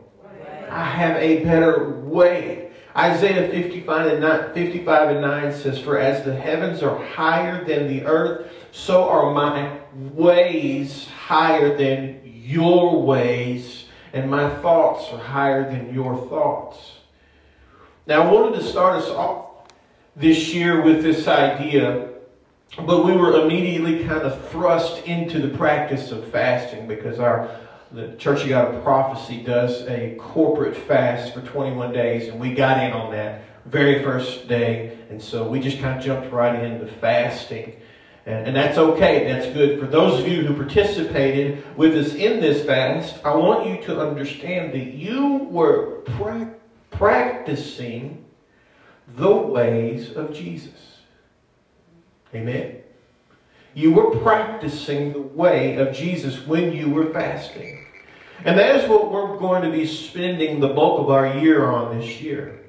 I 0.75 0.83
have 0.83 1.15
a 1.21 1.41
better 1.41 2.01
way. 2.01 2.69
Isaiah 2.97 3.49
55 3.49 4.07
and, 4.07 4.21
9, 4.21 4.53
55 4.53 5.09
and 5.09 5.21
9 5.21 5.53
says, 5.53 5.79
For 5.79 5.97
as 5.97 6.25
the 6.25 6.35
heavens 6.35 6.83
are 6.83 7.01
higher 7.01 7.63
than 7.63 7.87
the 7.87 8.05
earth, 8.05 8.51
so 8.73 9.07
are 9.07 9.33
my 9.33 9.79
ways 9.93 11.07
higher 11.07 11.77
than 11.77 12.19
your 12.25 13.01
ways, 13.01 13.85
and 14.11 14.29
my 14.29 14.49
thoughts 14.61 15.13
are 15.13 15.17
higher 15.17 15.63
than 15.63 15.93
your 15.93 16.27
thoughts. 16.27 16.95
Now, 18.05 18.23
I 18.23 18.31
wanted 18.31 18.59
to 18.59 18.63
start 18.65 19.01
us 19.01 19.07
off 19.07 19.69
this 20.17 20.53
year 20.53 20.81
with 20.81 21.01
this 21.01 21.29
idea, 21.29 22.09
but 22.85 23.05
we 23.05 23.13
were 23.13 23.45
immediately 23.45 24.03
kind 24.03 24.23
of 24.23 24.49
thrust 24.49 25.05
into 25.05 25.39
the 25.39 25.57
practice 25.57 26.11
of 26.11 26.29
fasting 26.31 26.85
because 26.85 27.17
our 27.19 27.49
the 27.95 28.13
Church 28.17 28.41
of 28.41 28.49
God 28.49 28.75
of 28.75 28.83
Prophecy 28.83 29.41
does 29.41 29.83
a 29.83 30.15
corporate 30.19 30.75
fast 30.75 31.33
for 31.33 31.39
21 31.41 31.93
days, 31.93 32.27
and 32.27 32.37
we 32.37 32.53
got 32.53 32.83
in 32.83 32.91
on 32.91 33.09
that 33.11 33.43
very 33.65 34.03
first 34.03 34.49
day, 34.49 34.97
and 35.09 35.21
so 35.21 35.47
we 35.47 35.61
just 35.61 35.79
kind 35.79 35.97
of 35.97 36.03
jumped 36.03 36.31
right 36.33 36.61
into 36.61 36.87
fasting. 36.87 37.73
And, 38.25 38.47
and 38.47 38.55
that's 38.55 38.77
okay, 38.77 39.23
that's 39.23 39.45
good. 39.53 39.79
For 39.79 39.87
those 39.87 40.19
of 40.19 40.27
you 40.27 40.43
who 40.43 40.55
participated 40.55 41.63
with 41.77 41.95
us 41.95 42.13
in 42.13 42.41
this 42.41 42.65
fast, 42.65 43.23
I 43.23 43.33
want 43.33 43.65
you 43.65 43.81
to 43.83 44.01
understand 44.01 44.73
that 44.73 44.93
you 44.93 45.47
were 45.49 46.01
pra- 46.01 46.53
practicing 46.91 48.25
the 49.15 49.31
ways 49.33 50.11
of 50.11 50.33
Jesus. 50.33 50.97
Amen. 52.33 52.75
You 53.73 53.93
were 53.93 54.17
practicing 54.19 55.13
the 55.13 55.21
way 55.21 55.77
of 55.77 55.95
Jesus 55.95 56.45
when 56.45 56.73
you 56.73 56.89
were 56.89 57.13
fasting. 57.13 57.84
And 58.43 58.59
that 58.59 58.75
is 58.75 58.89
what 58.89 59.11
we're 59.11 59.37
going 59.37 59.63
to 59.63 59.71
be 59.71 59.87
spending 59.87 60.59
the 60.59 60.67
bulk 60.67 60.99
of 60.99 61.09
our 61.09 61.37
year 61.37 61.69
on 61.69 61.97
this 61.97 62.21
year. 62.21 62.59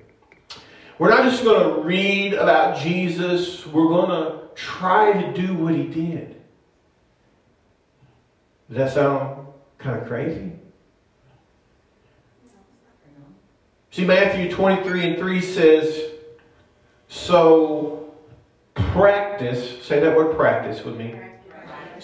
We're 0.99 1.11
not 1.11 1.25
just 1.25 1.45
going 1.45 1.75
to 1.75 1.81
read 1.83 2.33
about 2.33 2.79
Jesus, 2.79 3.67
we're 3.67 3.89
going 3.89 4.11
to 4.11 4.43
try 4.55 5.13
to 5.13 5.33
do 5.33 5.55
what 5.55 5.75
he 5.75 5.85
did. 5.85 6.37
Does 8.69 8.79
that 8.79 8.93
sound 8.93 9.47
kind 9.79 10.01
of 10.01 10.09
crazy? 10.09 10.53
See, 13.91 14.05
Matthew 14.05 14.51
23 14.51 15.09
and 15.09 15.19
3 15.19 15.41
says, 15.41 16.11
So 17.09 18.15
practice, 18.75 19.83
say 19.85 20.01
that 20.01 20.17
word 20.17 20.37
practice 20.37 20.85
with 20.85 20.97
me. 20.97 21.15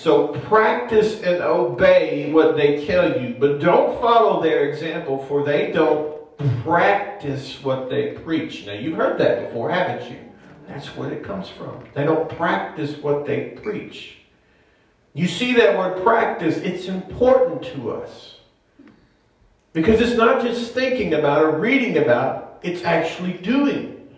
So 0.03 0.27
practice 0.49 1.23
and 1.23 1.41
obey 1.43 2.33
what 2.33 2.57
they 2.57 2.85
tell 2.85 3.23
you, 3.23 3.37
but 3.39 3.61
don't 3.61 4.01
follow 4.01 4.43
their 4.43 4.69
example, 4.69 5.25
for 5.29 5.45
they 5.45 5.71
don't 5.71 6.37
practice 6.65 7.63
what 7.63 7.89
they 7.89 8.11
preach. 8.15 8.67
Now, 8.67 8.73
you've 8.73 8.97
heard 8.97 9.17
that 9.21 9.47
before, 9.47 9.71
haven't 9.71 10.11
you? 10.11 10.19
That's 10.67 10.89
where 10.97 11.13
it 11.13 11.23
comes 11.23 11.49
from. 11.51 11.85
They 11.95 12.03
don't 12.03 12.29
practice 12.29 12.97
what 12.97 13.27
they 13.27 13.51
preach. 13.63 14.17
You 15.15 15.29
see 15.29 15.53
that 15.55 15.79
word 15.79 16.03
practice, 16.03 16.57
it's 16.57 16.89
important 16.89 17.63
to 17.67 17.93
us. 17.93 18.41
Because 19.73 20.01
it's 20.01 20.19
not 20.19 20.43
just 20.43 20.73
thinking 20.73 21.15
about 21.15 21.45
or 21.45 21.57
reading 21.59 21.99
about, 21.99 22.59
it's 22.65 22.83
actually 22.83 23.35
doing. 23.35 24.09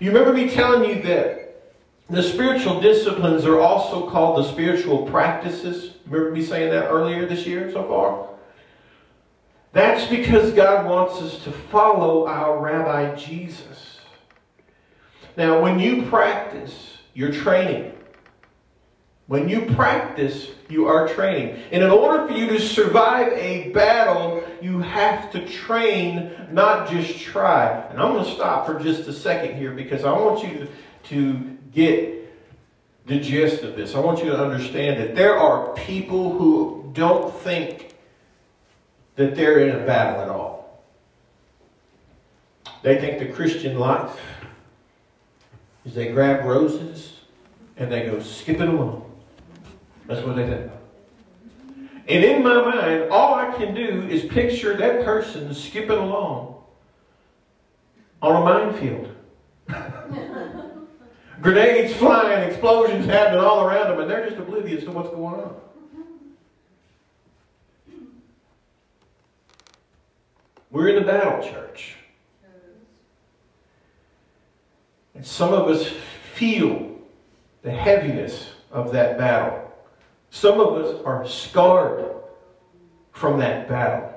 You 0.00 0.10
remember 0.10 0.32
me 0.32 0.50
telling 0.50 0.90
you 0.90 1.00
that 1.02 1.45
the 2.08 2.22
spiritual 2.22 2.80
disciplines 2.80 3.44
are 3.44 3.60
also 3.60 4.08
called 4.08 4.38
the 4.38 4.50
spiritual 4.50 5.06
practices? 5.06 5.96
Remember 6.06 6.30
me 6.30 6.44
saying 6.44 6.70
that 6.70 6.88
earlier 6.88 7.26
this 7.26 7.46
year 7.46 7.70
so 7.72 7.86
far? 7.88 8.28
That's 9.72 10.08
because 10.08 10.52
God 10.52 10.86
wants 10.86 11.20
us 11.20 11.42
to 11.44 11.52
follow 11.52 12.26
our 12.26 12.58
Rabbi 12.58 13.14
Jesus. 13.16 13.98
Now, 15.36 15.60
when 15.60 15.78
you 15.78 16.02
practice, 16.04 16.96
you're 17.12 17.32
training. 17.32 17.92
When 19.26 19.48
you 19.48 19.62
practice, 19.74 20.50
you 20.68 20.86
are 20.86 21.08
training. 21.08 21.60
And 21.72 21.82
in 21.82 21.90
order 21.90 22.26
for 22.26 22.32
you 22.32 22.46
to 22.46 22.60
survive 22.60 23.32
a 23.32 23.70
battle, 23.70 24.44
you 24.62 24.78
have 24.78 25.30
to 25.32 25.46
train, 25.46 26.32
not 26.52 26.88
just 26.88 27.18
try. 27.18 27.86
And 27.90 28.00
I'm 28.00 28.12
going 28.12 28.24
to 28.24 28.30
stop 28.30 28.66
for 28.66 28.78
just 28.78 29.08
a 29.08 29.12
second 29.12 29.58
here 29.58 29.72
because 29.72 30.04
I 30.04 30.12
want 30.12 30.42
you 30.42 30.68
to, 31.04 31.55
get 31.76 32.34
the 33.06 33.20
gist 33.20 33.62
of 33.62 33.76
this. 33.76 33.94
I 33.94 34.00
want 34.00 34.18
you 34.24 34.30
to 34.30 34.38
understand 34.42 34.98
that 34.98 35.14
there 35.14 35.36
are 35.36 35.74
people 35.74 36.36
who 36.36 36.90
don't 36.94 37.32
think 37.40 37.94
that 39.14 39.36
they're 39.36 39.60
in 39.60 39.76
a 39.76 39.86
battle 39.86 40.22
at 40.22 40.28
all. 40.28 40.82
They 42.82 42.98
think 42.98 43.18
the 43.18 43.26
Christian 43.26 43.78
life 43.78 44.18
is 45.84 45.94
they 45.94 46.08
grab 46.08 46.44
roses 46.44 47.12
and 47.76 47.92
they 47.92 48.06
go 48.06 48.20
skipping 48.20 48.68
along. 48.68 49.10
That's 50.06 50.26
what 50.26 50.36
they 50.36 50.46
think. 50.46 50.72
And 52.08 52.24
in 52.24 52.42
my 52.42 52.62
mind, 52.62 53.10
all 53.10 53.34
I 53.34 53.52
can 53.56 53.74
do 53.74 54.06
is 54.08 54.24
picture 54.24 54.76
that 54.76 55.04
person 55.04 55.52
skipping 55.52 55.98
along 55.98 56.54
on 58.22 58.42
a 58.42 58.44
minefield. 58.44 59.12
Grenades 61.40 61.94
flying, 61.94 62.48
explosions 62.48 63.06
happening 63.06 63.40
all 63.40 63.64
around 63.64 63.90
them, 63.90 64.00
and 64.00 64.10
they're 64.10 64.26
just 64.26 64.38
oblivious 64.38 64.84
to 64.84 64.90
what's 64.90 65.10
going 65.10 65.40
on. 65.40 65.54
We're 70.70 70.88
in 70.88 71.02
a 71.02 71.06
battle, 71.06 71.42
church. 71.48 71.96
And 75.14 75.24
some 75.24 75.52
of 75.52 75.68
us 75.68 75.88
feel 76.34 76.98
the 77.62 77.70
heaviness 77.70 78.50
of 78.70 78.92
that 78.92 79.16
battle. 79.16 79.72
Some 80.30 80.60
of 80.60 80.74
us 80.74 81.02
are 81.04 81.26
scarred 81.26 82.04
from 83.12 83.38
that 83.38 83.68
battle. 83.68 84.12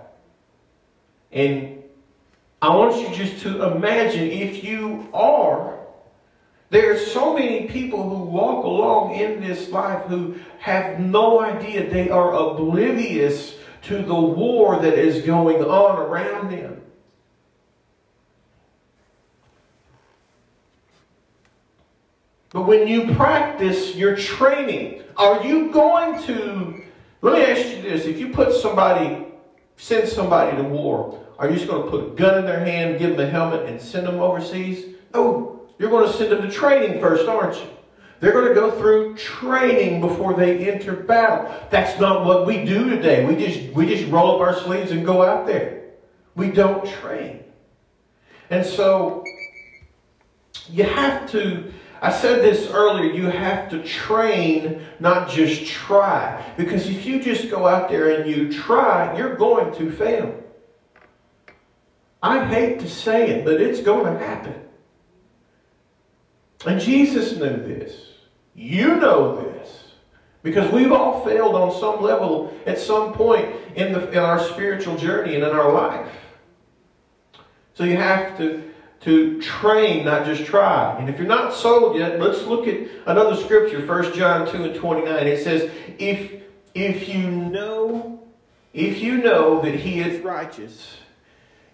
And 1.31 1.81
I 2.61 2.75
want 2.75 2.97
you 3.01 3.15
just 3.15 3.41
to 3.43 3.63
imagine 3.63 4.29
if 4.29 4.63
you 4.63 5.07
are, 5.13 5.78
there 6.69 6.93
are 6.93 6.97
so 6.97 7.33
many 7.33 7.67
people 7.67 8.07
who 8.07 8.23
walk 8.23 8.63
along 8.63 9.15
in 9.15 9.41
this 9.41 9.69
life 9.69 10.05
who 10.05 10.35
have 10.59 10.99
no 10.99 11.41
idea. 11.41 11.89
They 11.89 12.09
are 12.09 12.33
oblivious 12.33 13.55
to 13.83 14.03
the 14.03 14.13
war 14.13 14.79
that 14.79 14.93
is 14.93 15.25
going 15.25 15.63
on 15.63 15.97
around 15.97 16.51
them. 16.51 16.81
But 22.51 22.63
when 22.63 22.87
you 22.87 23.13
practice 23.15 23.95
your 23.95 24.15
training, 24.15 25.03
are 25.17 25.43
you 25.45 25.71
going 25.71 26.21
to, 26.23 26.83
let 27.21 27.33
me 27.33 27.45
ask 27.45 27.75
you 27.75 27.81
this, 27.83 28.05
if 28.05 28.19
you 28.19 28.29
put 28.29 28.53
somebody, 28.53 29.25
send 29.77 30.07
somebody 30.07 30.57
to 30.57 30.63
war, 30.63 31.23
are 31.37 31.49
you 31.49 31.55
just 31.55 31.67
going 31.67 31.83
to 31.83 31.89
put 31.89 32.03
a 32.05 32.15
gun 32.15 32.39
in 32.39 32.45
their 32.45 32.63
hand, 32.63 32.99
give 32.99 33.11
them 33.11 33.27
a 33.27 33.29
helmet, 33.29 33.67
and 33.67 33.79
send 33.79 34.07
them 34.07 34.19
overseas? 34.19 34.95
No, 35.13 35.58
you're 35.79 35.89
going 35.89 36.05
to 36.05 36.15
send 36.15 36.31
them 36.31 36.41
to 36.41 36.51
training 36.51 36.99
first, 36.99 37.27
aren't 37.27 37.55
you? 37.55 37.69
They're 38.19 38.33
going 38.33 38.49
to 38.49 38.53
go 38.53 38.69
through 38.77 39.15
training 39.15 40.01
before 40.01 40.33
they 40.33 40.69
enter 40.69 40.93
battle. 40.93 41.49
That's 41.69 41.99
not 42.01 42.25
what 42.25 42.45
we 42.45 42.65
do 42.65 42.89
today. 42.89 43.25
We 43.25 43.35
just, 43.35 43.73
we 43.73 43.87
just 43.87 44.11
roll 44.11 44.35
up 44.35 44.41
our 44.41 44.59
sleeves 44.59 44.91
and 44.91 45.05
go 45.05 45.23
out 45.23 45.47
there. 45.47 45.85
We 46.35 46.51
don't 46.51 46.85
train. 46.85 47.45
And 48.49 48.65
so 48.65 49.23
you 50.69 50.83
have 50.83 51.31
to, 51.31 51.71
I 52.01 52.11
said 52.11 52.41
this 52.41 52.69
earlier, 52.69 53.11
you 53.11 53.27
have 53.27 53.69
to 53.69 53.81
train, 53.83 54.85
not 54.99 55.29
just 55.29 55.65
try. 55.65 56.43
Because 56.57 56.87
if 56.87 57.05
you 57.05 57.21
just 57.21 57.49
go 57.49 57.67
out 57.67 57.87
there 57.87 58.19
and 58.19 58.29
you 58.29 58.51
try, 58.51 59.17
you're 59.17 59.37
going 59.37 59.73
to 59.75 59.91
fail. 59.91 60.43
I 62.21 62.43
hate 62.43 62.81
to 62.81 62.89
say 62.89 63.29
it, 63.29 63.45
but 63.45 63.61
it's 63.61 63.79
going 63.79 64.13
to 64.13 64.19
happen. 64.19 64.68
And 66.65 66.79
Jesus 66.79 67.33
knew 67.33 67.57
this. 67.57 68.09
You 68.53 68.95
know 68.95 69.41
this. 69.41 69.49
Because 70.41 70.71
we've 70.71 70.91
all 70.91 71.25
failed 71.25 71.55
on 71.55 71.77
some 71.79 72.01
level 72.01 72.53
at 72.65 72.77
some 72.77 73.13
point 73.13 73.53
in, 73.75 73.91
the, 73.93 74.09
in 74.11 74.19
our 74.19 74.39
spiritual 74.39 74.97
journey 74.97 75.35
and 75.35 75.43
in 75.43 75.51
our 75.51 75.71
life. 75.71 76.09
So 77.73 77.83
you 77.83 77.97
have 77.97 78.37
to, 78.37 78.69
to 79.01 79.41
train, 79.41 80.05
not 80.05 80.25
just 80.25 80.45
try. 80.45 80.97
And 80.97 81.09
if 81.09 81.17
you're 81.17 81.27
not 81.27 81.53
sold 81.53 81.97
yet, 81.97 82.19
let's 82.19 82.43
look 82.43 82.67
at 82.67 82.87
another 83.05 83.35
scripture, 83.35 83.85
1 83.85 84.13
John 84.13 84.49
2 84.49 84.63
and 84.63 84.75
29. 84.75 85.27
It 85.27 85.43
says, 85.43 85.71
if, 85.97 86.43
if 86.73 87.09
you 87.09 87.29
know, 87.29 88.21
if 88.73 88.99
you 88.99 89.17
know 89.17 89.61
that 89.61 89.75
he 89.75 89.99
is 89.99 90.21
righteous, 90.21 90.98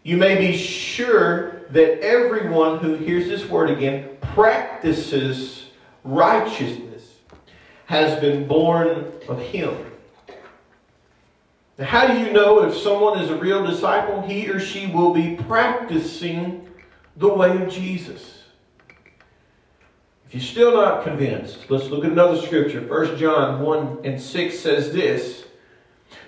you 0.06 0.18
may 0.18 0.38
be 0.38 0.56
sure 0.56 1.64
that 1.72 2.00
everyone 2.02 2.78
who 2.78 2.94
hears 2.94 3.28
this 3.28 3.44
word 3.50 3.72
again 3.72 4.08
practices 4.22 5.66
righteousness 6.04 7.12
has 7.88 8.20
been 8.22 8.48
born 8.48 9.12
of 9.28 9.40
him. 9.42 9.76
Now, 11.80 11.86
how 11.86 12.06
do 12.06 12.20
you 12.20 12.32
know 12.32 12.64
if 12.64 12.78
someone 12.78 13.20
is 13.20 13.32
a 13.32 13.36
real 13.36 13.66
disciple? 13.66 14.22
He 14.22 14.48
or 14.48 14.60
she 14.60 14.86
will 14.86 15.12
be 15.12 15.38
practicing 15.38 16.70
the 17.18 17.34
way 17.34 17.60
of 17.60 17.72
Jesus. 17.72 18.44
If 20.28 20.36
you're 20.36 20.44
still 20.44 20.74
not 20.74 21.04
convinced, 21.04 21.72
let's 21.72 21.86
look 21.86 22.06
at 22.06 22.12
another 22.12 22.40
scripture. 22.40 22.82
1 22.82 23.18
John 23.18 23.60
1 23.60 24.02
and 24.04 24.22
6 24.22 24.60
says 24.60 24.94
this 24.94 25.45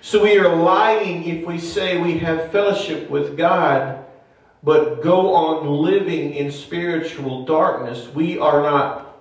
So 0.00 0.22
we 0.22 0.38
are 0.38 0.54
lying 0.54 1.24
if 1.24 1.46
we 1.46 1.58
say 1.58 2.00
we 2.00 2.18
have 2.18 2.52
fellowship 2.52 3.10
with 3.10 3.36
God, 3.36 4.04
but 4.62 5.02
go 5.02 5.34
on 5.34 5.66
living 5.82 6.34
in 6.34 6.50
spiritual 6.52 7.44
darkness. 7.44 8.08
We 8.14 8.38
are 8.38 8.62
not 8.62 9.16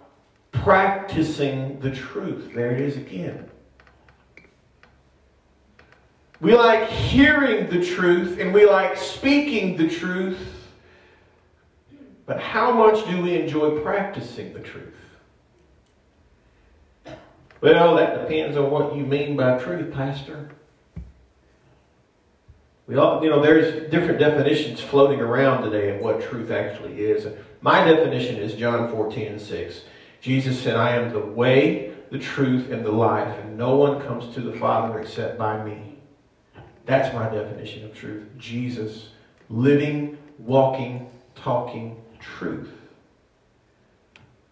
practicing 0.52 1.80
the 1.80 1.92
truth. 1.92 2.52
There 2.54 2.72
it 2.72 2.82
is 2.82 2.98
again. 2.98 3.50
We 6.40 6.56
like 6.56 6.88
hearing 6.88 7.68
the 7.70 7.84
truth 7.84 8.40
and 8.40 8.54
we 8.54 8.66
like 8.66 8.96
speaking 8.96 9.76
the 9.76 9.90
truth, 9.90 10.38
but 12.28 12.40
how 12.40 12.72
much 12.72 13.08
do 13.08 13.22
we 13.22 13.40
enjoy 13.42 13.80
practicing 13.82 14.54
the 14.54 14.60
truth? 14.60 14.94
Well, 17.60 17.96
that 17.96 18.22
depends 18.22 18.56
on 18.56 18.70
what 18.70 18.96
you 18.96 19.04
mean 19.04 19.36
by 19.36 19.58
truth, 19.58 19.92
Pastor. 19.92 20.52
We 22.88 22.96
all, 22.96 23.22
you 23.22 23.30
know, 23.30 23.42
there's 23.42 23.92
different 23.92 24.18
definitions 24.18 24.80
floating 24.80 25.20
around 25.20 25.64
today 25.64 25.96
of 25.96 26.02
what 26.02 26.22
truth 26.22 26.52
actually 26.52 27.02
is. 27.02 27.28
My 27.60 27.84
definition 27.84 28.38
is 28.38 28.54
John 28.54 28.90
14 28.90 29.28
and 29.28 29.42
6. 29.42 29.82
Jesus 30.22 30.62
said, 30.62 30.78
I 30.78 30.92
am 30.92 31.12
the 31.12 31.20
way, 31.20 31.94
the 32.12 32.18
truth, 32.18 32.72
and 32.72 32.86
the 32.86 32.92
life, 32.92 33.38
and 33.40 33.58
no 33.58 33.76
one 33.76 34.02
comes 34.02 34.34
to 34.36 34.42
the 34.42 34.58
Father 34.58 35.00
except 35.00 35.38
by 35.38 35.62
me. 35.64 35.98
That's 36.86 37.14
my 37.14 37.28
definition 37.30 37.84
of 37.84 37.94
truth. 37.94 38.24
Jesus, 38.38 39.10
living, 39.50 40.18
walking, 40.40 41.10
talking 41.36 42.02
truth. 42.22 42.72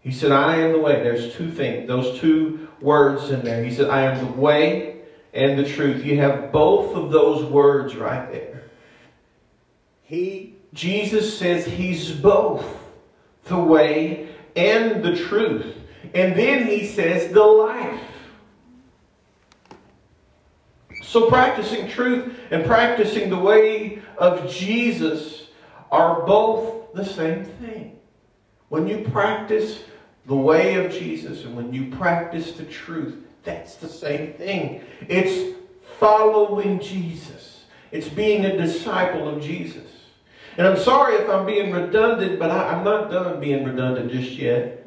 He 0.01 0.11
said, 0.11 0.33
I 0.33 0.57
am 0.57 0.73
the 0.73 0.79
way. 0.79 1.01
There's 1.01 1.33
two 1.33 1.49
things, 1.49 1.87
those 1.87 2.19
two 2.19 2.67
words 2.81 3.31
in 3.31 3.43
there. 3.43 3.63
He 3.63 3.73
said, 3.73 3.89
I 3.89 4.01
am 4.01 4.23
the 4.23 4.39
way 4.39 4.94
and 5.35 5.59
the 5.59 5.69
truth. 5.69 6.03
You 6.03 6.19
have 6.21 6.51
both 6.51 6.95
of 6.95 7.11
those 7.11 7.43
words 7.43 7.95
right 7.95 8.31
there. 8.31 8.63
He, 10.03 10.55
Jesus 10.73 11.37
says 11.37 11.65
he's 11.65 12.11
both 12.11 12.65
the 13.43 13.59
way 13.59 14.29
and 14.55 15.03
the 15.03 15.15
truth. 15.15 15.75
And 16.13 16.37
then 16.37 16.67
he 16.67 16.87
says 16.87 17.33
the 17.33 17.43
life. 17.43 18.01
So 21.03 21.29
practicing 21.29 21.87
truth 21.87 22.37
and 22.51 22.65
practicing 22.65 23.29
the 23.29 23.37
way 23.37 24.01
of 24.17 24.49
Jesus 24.49 25.47
are 25.91 26.25
both 26.25 26.93
the 26.93 27.05
same 27.05 27.43
thing. 27.43 27.99
When 28.69 28.87
you 28.87 29.07
practice 29.11 29.83
the 30.25 30.35
way 30.35 30.75
of 30.75 30.91
Jesus 30.91 31.43
and 31.43 31.55
when 31.55 31.73
you 31.73 31.91
practice 31.95 32.53
the 32.53 32.65
truth, 32.65 33.15
that's 33.45 33.75
the 33.75 33.87
same 33.87 34.33
thing. 34.33 34.83
It's 35.07 35.55
following 35.99 36.79
Jesus. 36.79 37.65
It's 37.91 38.09
being 38.09 38.45
a 38.45 38.57
disciple 38.57 39.29
of 39.29 39.41
Jesus. 39.41 39.83
And 40.57 40.67
I'm 40.67 40.77
sorry 40.77 41.15
if 41.15 41.29
I'm 41.29 41.45
being 41.45 41.71
redundant, 41.71 42.39
but 42.39 42.49
I, 42.49 42.77
am 42.77 42.83
not 42.83 43.11
done 43.11 43.39
being 43.39 43.63
redundant 43.63 44.11
just 44.11 44.31
yet. 44.31 44.85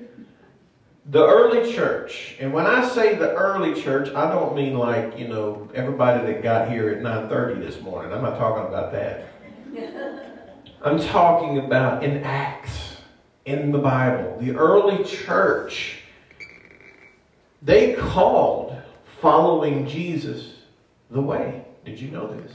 The 1.06 1.26
early 1.26 1.72
church, 1.72 2.36
and 2.38 2.52
when 2.52 2.66
I 2.66 2.86
say 2.86 3.14
the 3.14 3.32
early 3.32 3.80
church, 3.80 4.14
I 4.14 4.30
don't 4.30 4.54
mean 4.54 4.76
like, 4.76 5.18
you 5.18 5.26
know, 5.26 5.70
everybody 5.74 6.30
that 6.30 6.42
got 6.42 6.70
here 6.70 6.90
at 6.90 6.98
9.30 6.98 7.60
this 7.60 7.80
morning. 7.80 8.12
I'm 8.12 8.22
not 8.22 8.38
talking 8.38 8.66
about 8.66 8.92
that. 8.92 9.28
I'm 10.84 11.00
talking 11.00 11.58
about 11.58 12.04
in 12.04 12.22
Acts, 12.24 12.98
in 13.46 13.72
the 13.72 13.78
Bible. 13.78 14.36
The 14.38 14.54
early 14.54 15.02
church 15.04 15.97
they 17.62 17.94
called 17.94 18.76
following 19.20 19.86
Jesus 19.86 20.54
the 21.10 21.20
way. 21.20 21.64
Did 21.84 22.00
you 22.00 22.10
know 22.10 22.32
this? 22.32 22.52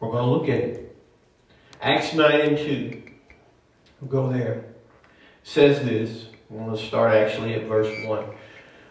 We're 0.00 0.10
going 0.10 0.24
to 0.24 0.30
look 0.30 0.48
at 0.48 0.60
it. 0.60 0.96
Acts 1.80 2.14
9 2.14 2.40
and 2.40 2.58
2. 2.58 3.02
We'll 4.00 4.10
go 4.10 4.32
there. 4.32 4.64
says 5.42 5.84
this. 5.84 6.26
We're 6.48 6.64
going 6.64 6.76
to 6.76 6.82
start 6.82 7.14
actually 7.14 7.54
at 7.54 7.64
verse 7.64 7.92
1. 8.06 8.24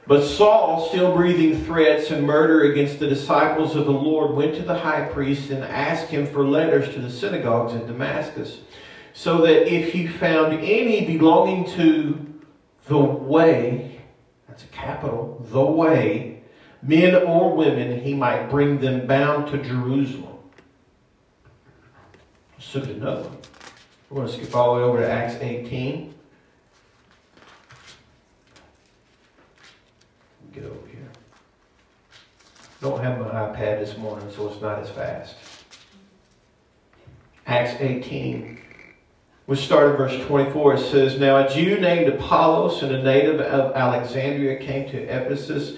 But 0.07 0.23
Saul, 0.23 0.87
still 0.89 1.15
breathing 1.15 1.63
threats 1.63 2.11
and 2.11 2.27
murder 2.27 2.71
against 2.71 2.99
the 2.99 3.07
disciples 3.07 3.75
of 3.75 3.85
the 3.85 3.91
Lord, 3.91 4.35
went 4.35 4.55
to 4.55 4.61
the 4.61 4.77
high 4.77 5.05
priest 5.05 5.49
and 5.49 5.63
asked 5.63 6.09
him 6.09 6.27
for 6.27 6.43
letters 6.43 6.93
to 6.93 7.01
the 7.01 7.09
synagogues 7.09 7.73
in 7.73 7.87
Damascus 7.87 8.59
so 9.15 9.41
that 9.43 9.73
if 9.73 9.93
he 9.93 10.05
found 10.05 10.53
any 10.59 11.05
belonging 11.05 11.65
to 11.71 12.43
the 12.87 12.97
way, 12.99 14.01
that's 14.47 14.65
a 14.65 14.67
capital, 14.67 15.43
the 15.49 15.63
way, 15.63 16.43
men 16.83 17.15
or 17.15 17.55
women, 17.55 18.01
he 18.01 18.13
might 18.13 18.49
bring 18.49 18.77
them 18.79 19.07
bound 19.07 19.47
to 19.47 19.57
Jerusalem. 19.63 20.37
So 22.59 22.81
another. 22.81 23.29
We're 24.09 24.17
going 24.17 24.27
to 24.27 24.33
skip 24.33 24.53
all 24.53 24.75
the 24.75 24.81
way 24.81 24.85
over 24.85 24.99
to 24.99 25.09
Acts 25.09 25.35
18. 25.41 26.13
Get 30.53 30.63
over 30.65 30.87
here. 30.87 31.09
Don't 32.81 33.01
have 33.01 33.19
my 33.19 33.27
iPad 33.27 33.79
this 33.79 33.97
morning, 33.97 34.29
so 34.29 34.49
it's 34.49 34.61
not 34.61 34.79
as 34.79 34.89
fast. 34.89 35.37
Acts 37.47 37.79
18. 37.79 38.64
We 39.47 39.55
start 39.57 39.91
in 39.91 39.97
verse 39.97 40.25
24. 40.25 40.73
It 40.73 40.79
says, 40.89 41.19
Now 41.19 41.45
a 41.45 41.47
Jew 41.47 41.79
named 41.79 42.11
Apollos 42.11 42.81
and 42.81 42.91
a 42.91 43.03
native 43.03 43.39
of 43.39 43.75
Alexandria 43.75 44.57
came 44.57 44.89
to 44.89 44.97
Ephesus. 44.97 45.77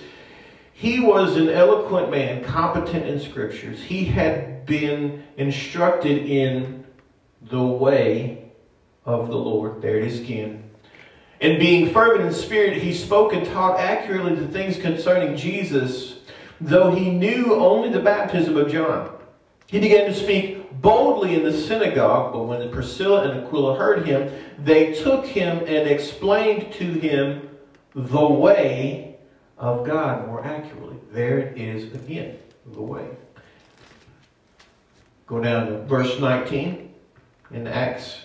He 0.72 1.02
was 1.02 1.36
an 1.36 1.50
eloquent 1.50 2.10
man, 2.10 2.46
competent 2.46 3.06
in 3.06 3.20
scriptures. 3.20 3.84
He 3.84 4.06
had 4.06 4.66
been 4.66 5.26
instructed 5.36 6.26
in 6.26 6.86
the 7.42 7.62
way 7.62 8.52
of 9.04 9.28
the 9.28 9.36
Lord. 9.36 9.82
There 9.82 9.98
it 9.98 10.06
is 10.06 10.22
again. 10.22 10.64
And 11.42 11.60
being 11.60 11.92
fervent 11.92 12.26
in 12.26 12.34
spirit, 12.34 12.78
he 12.78 12.94
spoke 12.94 13.34
and 13.34 13.46
taught 13.48 13.82
accurately 13.82 14.36
the 14.36 14.48
things 14.48 14.78
concerning 14.78 15.36
Jesus, 15.36 16.20
though 16.62 16.92
he 16.92 17.10
knew 17.10 17.54
only 17.56 17.90
the 17.90 18.00
baptism 18.00 18.56
of 18.56 18.72
John. 18.72 19.12
He 19.68 19.80
began 19.80 20.06
to 20.06 20.16
speak 20.16 20.57
boldly 20.82 21.36
in 21.36 21.44
the 21.44 21.54
synagogue, 21.54 22.34
but 22.34 22.44
when 22.44 22.70
Priscilla 22.72 23.30
and 23.30 23.44
Aquila 23.44 23.78
heard 23.78 24.06
him, 24.06 24.32
they 24.60 24.94
took 24.94 25.26
him 25.26 25.60
and 25.60 25.88
explained 25.88 26.74
to 26.74 26.86
him 26.86 27.50
the 27.96 28.28
way 28.28 29.18
of 29.58 29.86
God 29.86 30.28
more 30.28 30.44
accurately. 30.44 30.98
There 31.12 31.40
it 31.40 31.58
is 31.58 31.94
again, 31.94 32.38
the 32.66 32.82
way. 32.82 33.08
Go 35.26 35.42
down 35.42 35.68
to 35.68 35.78
verse 35.84 36.20
19 36.20 36.94
in 37.52 37.68
Acts. 37.68 38.20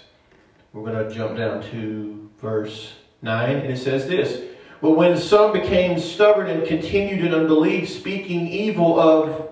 We're 0.73 0.91
going 0.91 1.09
to 1.09 1.15
jump 1.15 1.37
down 1.37 1.62
to 1.71 2.31
verse 2.38 2.93
9, 3.23 3.57
and 3.57 3.73
it 3.73 3.79
says 3.79 4.07
this. 4.07 4.43
But 4.81 4.93
when 4.93 5.17
some 5.17 5.53
became 5.53 5.99
stubborn 5.99 6.49
and 6.49 6.67
continued 6.67 7.25
in 7.25 7.33
unbelief, 7.33 7.88
speaking 7.88 8.49
evil 8.49 8.99
of 8.99 9.51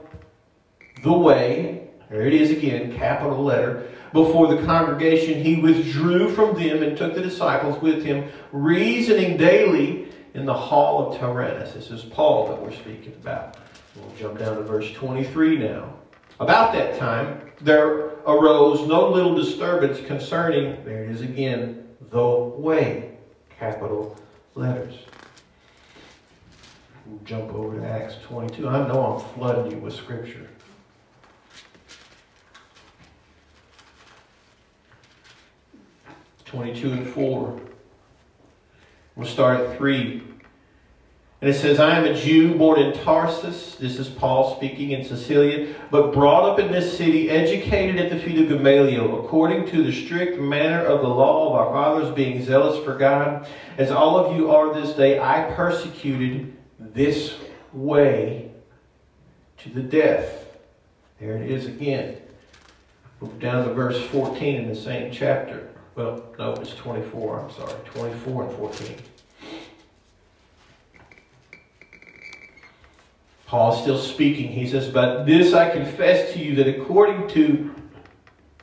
the 1.02 1.12
way, 1.12 1.79
there 2.10 2.26
it 2.26 2.34
is 2.34 2.50
again, 2.50 2.96
capital 2.96 3.42
letter, 3.42 3.88
before 4.12 4.52
the 4.52 4.66
congregation, 4.66 5.42
he 5.42 5.60
withdrew 5.60 6.34
from 6.34 6.60
them 6.60 6.82
and 6.82 6.96
took 6.96 7.14
the 7.14 7.22
disciples 7.22 7.80
with 7.80 8.04
him, 8.04 8.28
reasoning 8.50 9.36
daily 9.36 10.08
in 10.34 10.44
the 10.44 10.54
hall 10.54 11.06
of 11.06 11.18
Tyrannus. 11.18 11.72
This 11.72 11.90
is 11.90 12.02
Paul 12.02 12.48
that 12.48 12.60
we're 12.60 12.72
speaking 12.72 13.12
about. 13.12 13.56
We'll 13.94 14.12
jump 14.16 14.40
down 14.40 14.56
to 14.56 14.62
verse 14.62 14.90
23 14.92 15.58
now. 15.58 15.94
About 16.40 16.72
that 16.72 16.98
time, 16.98 17.40
there 17.60 18.10
arose 18.26 18.88
no 18.88 19.08
little 19.08 19.36
disturbance 19.36 20.04
concerning, 20.04 20.84
there 20.84 21.04
it 21.04 21.10
is 21.10 21.20
again, 21.20 21.86
the 22.10 22.28
way, 22.28 23.12
capital 23.56 24.16
letters. 24.56 24.94
We'll 27.06 27.20
jump 27.24 27.52
over 27.54 27.78
to 27.78 27.86
Acts 27.86 28.16
22. 28.24 28.68
I 28.68 28.88
know 28.88 29.04
I'm 29.04 29.34
flooding 29.34 29.70
you 29.70 29.78
with 29.78 29.94
scripture. 29.94 30.48
22 36.50 36.92
and 36.92 37.06
4. 37.06 37.60
We'll 39.14 39.28
start 39.28 39.60
at 39.60 39.78
3. 39.78 40.20
And 41.40 41.48
it 41.48 41.54
says, 41.54 41.78
I 41.78 41.96
am 41.96 42.04
a 42.04 42.14
Jew 42.14 42.56
born 42.56 42.80
in 42.80 42.92
Tarsus. 42.92 43.76
This 43.76 44.00
is 44.00 44.08
Paul 44.08 44.56
speaking 44.56 44.90
in 44.90 45.04
Cilicia, 45.04 45.72
but 45.92 46.12
brought 46.12 46.50
up 46.50 46.58
in 46.58 46.72
this 46.72 46.98
city, 46.98 47.30
educated 47.30 47.98
at 47.98 48.10
the 48.10 48.18
feet 48.18 48.42
of 48.42 48.48
Gamaliel, 48.48 49.24
according 49.24 49.66
to 49.70 49.84
the 49.84 49.92
strict 49.92 50.40
manner 50.40 50.84
of 50.84 51.02
the 51.02 51.08
law 51.08 51.46
of 51.46 51.52
our 51.54 51.72
fathers, 51.72 52.12
being 52.14 52.44
zealous 52.44 52.84
for 52.84 52.98
God. 52.98 53.46
As 53.78 53.92
all 53.92 54.18
of 54.18 54.36
you 54.36 54.50
are 54.50 54.74
this 54.74 54.94
day, 54.96 55.20
I 55.20 55.52
persecuted 55.54 56.56
this 56.80 57.36
way 57.72 58.50
to 59.58 59.70
the 59.70 59.82
death. 59.82 60.46
There 61.20 61.36
it 61.36 61.48
is 61.48 61.66
again. 61.66 62.20
Move 63.20 63.38
down 63.38 63.68
to 63.68 63.72
verse 63.72 64.02
14 64.08 64.56
in 64.56 64.68
the 64.68 64.74
same 64.74 65.12
chapter. 65.12 65.69
Well, 65.94 66.24
no, 66.38 66.52
it's 66.54 66.74
24. 66.74 67.40
I'm 67.40 67.50
sorry. 67.50 67.74
24 67.92 68.44
and 68.44 68.56
14. 68.56 68.96
Paul 73.46 73.74
is 73.74 73.82
still 73.82 73.98
speaking. 73.98 74.52
He 74.52 74.68
says, 74.68 74.88
But 74.88 75.24
this 75.26 75.52
I 75.52 75.70
confess 75.70 76.32
to 76.32 76.38
you 76.38 76.54
that 76.56 76.68
according 76.68 77.28
to 77.30 77.74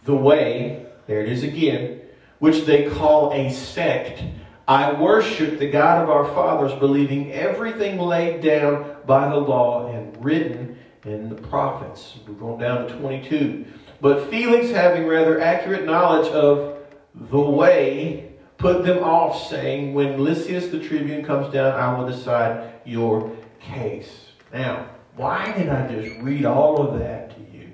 the 0.05 0.15
way, 0.15 0.85
there 1.07 1.21
it 1.21 1.29
is 1.29 1.43
again, 1.43 2.01
which 2.39 2.63
they 2.63 2.89
call 2.89 3.33
a 3.33 3.51
sect, 3.51 4.23
I 4.65 4.93
worship 4.93 5.59
the 5.59 5.69
God 5.69 6.03
of 6.03 6.09
our 6.09 6.25
fathers, 6.33 6.73
believing 6.79 7.31
everything 7.33 7.99
laid 7.99 8.41
down 8.41 8.95
by 9.05 9.29
the 9.29 9.37
law 9.37 9.91
and 9.91 10.23
written 10.23 10.77
in 11.03 11.29
the 11.29 11.35
prophets. 11.35 12.15
We're 12.25 12.35
going 12.35 12.59
down 12.59 12.87
to 12.87 12.97
22. 12.97 13.65
But 13.99 14.29
Felix, 14.29 14.69
having 14.69 15.05
rather 15.05 15.41
accurate 15.41 15.85
knowledge 15.85 16.27
of 16.31 16.76
the 17.19 17.39
way, 17.39 18.31
put 18.57 18.83
them 18.83 19.03
off, 19.03 19.49
saying, 19.49 19.93
When 19.93 20.23
Lysias 20.23 20.69
the 20.69 20.79
tribune 20.79 21.23
comes 21.23 21.51
down, 21.53 21.73
I 21.73 21.97
will 21.97 22.07
decide 22.07 22.73
your 22.85 23.35
case. 23.59 24.27
Now, 24.53 24.89
why 25.15 25.51
did 25.57 25.69
I 25.69 25.87
just 25.87 26.19
read 26.21 26.45
all 26.45 26.87
of 26.87 26.99
that 26.99 27.31
to 27.31 27.57
you? 27.57 27.71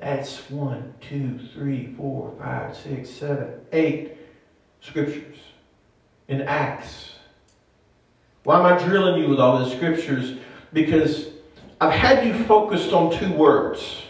That's 0.00 0.50
one, 0.50 0.94
two, 1.00 1.38
three, 1.54 1.94
four, 1.96 2.34
five, 2.38 2.76
six, 2.76 3.08
seven, 3.08 3.60
eight 3.72 4.12
scriptures 4.80 5.38
in 6.28 6.42
Acts. 6.42 7.12
Why 8.42 8.58
am 8.58 8.66
I 8.66 8.84
drilling 8.84 9.22
you 9.22 9.28
with 9.28 9.40
all 9.40 9.58
the 9.58 9.70
scriptures? 9.70 10.38
Because 10.72 11.28
I've 11.80 11.92
had 11.92 12.26
you 12.26 12.44
focused 12.44 12.92
on 12.92 13.16
two 13.16 13.32
words 13.32 14.02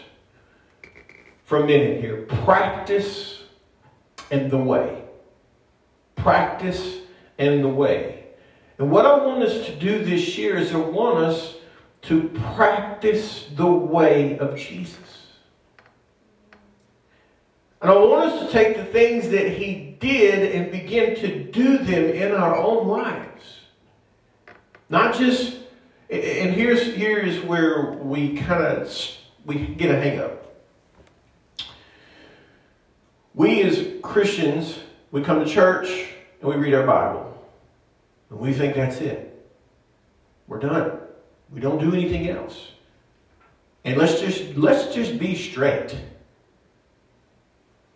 for 1.45 1.63
a 1.63 1.65
minute 1.65 2.01
here 2.01 2.23
practice 2.23 3.36
and 4.31 4.51
the 4.51 4.57
way. 4.57 5.03
Practice 6.15 6.97
and 7.37 7.63
the 7.63 7.69
way. 7.69 8.25
And 8.77 8.91
what 8.91 9.05
I 9.05 9.17
want 9.25 9.43
us 9.43 9.65
to 9.67 9.75
do 9.75 10.03
this 10.03 10.37
year 10.37 10.57
is 10.57 10.73
I 10.73 10.77
want 10.77 11.17
us 11.19 11.55
to 12.03 12.29
practice 12.55 13.47
the 13.55 13.65
way 13.65 14.37
of 14.37 14.57
Jesus. 14.57 14.97
And 17.81 17.91
I 17.91 17.95
want 17.95 18.31
us 18.31 18.45
to 18.45 18.51
take 18.51 18.77
the 18.77 18.85
things 18.85 19.29
that 19.29 19.49
he 19.49 19.97
did 19.99 20.55
and 20.55 20.71
begin 20.71 21.15
to 21.17 21.43
do 21.43 21.77
them 21.77 22.05
in 22.05 22.31
our 22.33 22.55
own 22.55 22.87
lives. 22.87 23.59
Not 24.89 25.15
just, 25.15 25.57
and 26.09 26.53
here's, 26.53 26.93
here's 26.95 27.43
where 27.43 27.91
we 27.91 28.37
kind 28.37 28.63
of, 28.63 29.11
we 29.45 29.67
get 29.67 29.91
a 29.91 29.99
hang 29.99 30.19
up. 30.19 30.55
We 33.33 33.61
as 33.63 33.86
Christians, 34.07 34.79
we 35.11 35.21
come 35.21 35.43
to 35.43 35.49
church 35.49 36.07
and 36.41 36.49
we 36.49 36.55
read 36.55 36.73
our 36.73 36.85
Bible. 36.85 37.23
And 38.29 38.39
we 38.39 38.53
think 38.53 38.75
that's 38.75 38.97
it. 38.97 39.23
We're 40.47 40.59
done. 40.59 40.99
We 41.51 41.61
don't 41.61 41.79
do 41.79 41.93
anything 41.93 42.29
else. 42.29 42.71
And 43.85 43.97
let's 43.97 44.19
just 44.19 44.55
let's 44.57 44.93
just 44.93 45.17
be 45.17 45.35
straight. 45.35 45.95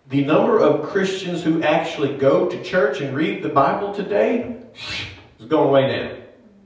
The 0.10 0.24
number 0.24 0.60
of 0.60 0.90
Christians 0.90 1.44
who 1.44 1.64
actually 1.64 2.18
go 2.18 2.50
to 2.50 2.64
church 2.64 3.02
and 3.02 3.16
read 3.16 3.44
the 3.44 3.50
Bible 3.50 3.94
today 3.94 4.58
is 5.40 5.46
going 5.46 5.72
way 5.72 5.88
down. 5.92 6.22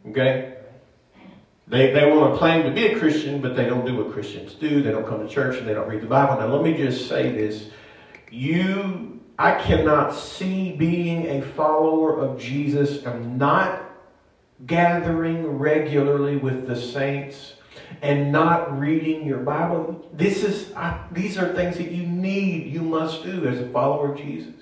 Okay? 0.09 0.55
They, 1.67 1.91
they 1.91 2.11
want 2.11 2.33
to 2.33 2.37
claim 2.37 2.63
to 2.63 2.71
be 2.71 2.87
a 2.87 2.99
Christian, 2.99 3.41
but 3.41 3.55
they 3.55 3.65
don't 3.65 3.85
do 3.85 3.95
what 3.97 4.13
Christians 4.13 4.53
do. 4.53 4.83
They 4.83 4.91
don't 4.91 5.07
come 5.07 5.27
to 5.27 5.33
church 5.33 5.57
and 5.57 5.67
they 5.67 5.73
don't 5.73 5.87
read 5.87 6.01
the 6.01 6.07
Bible. 6.07 6.39
Now, 6.39 6.47
let 6.47 6.63
me 6.63 6.77
just 6.77 7.07
say 7.07 7.31
this. 7.31 7.69
You, 8.29 9.14
I 9.37 9.61
cannot 9.61 10.13
see 10.13 10.71
being 10.71 11.27
a 11.27 11.41
follower 11.41 12.17
of 12.17 12.39
Jesus 12.39 13.03
and 13.03 13.37
not 13.37 13.81
gathering 14.65 15.45
regularly 15.57 16.37
with 16.37 16.67
the 16.67 16.75
saints 16.75 17.55
and 18.01 18.31
not 18.31 18.79
reading 18.79 19.25
your 19.25 19.39
Bible. 19.39 20.07
This 20.13 20.43
is 20.43 20.73
I, 20.73 21.05
these 21.11 21.37
are 21.37 21.53
things 21.53 21.77
that 21.77 21.91
you 21.91 22.05
need, 22.07 22.71
you 22.71 22.81
must 22.81 23.23
do 23.23 23.45
as 23.47 23.59
a 23.59 23.67
follower 23.69 24.13
of 24.13 24.17
Jesus. 24.17 24.53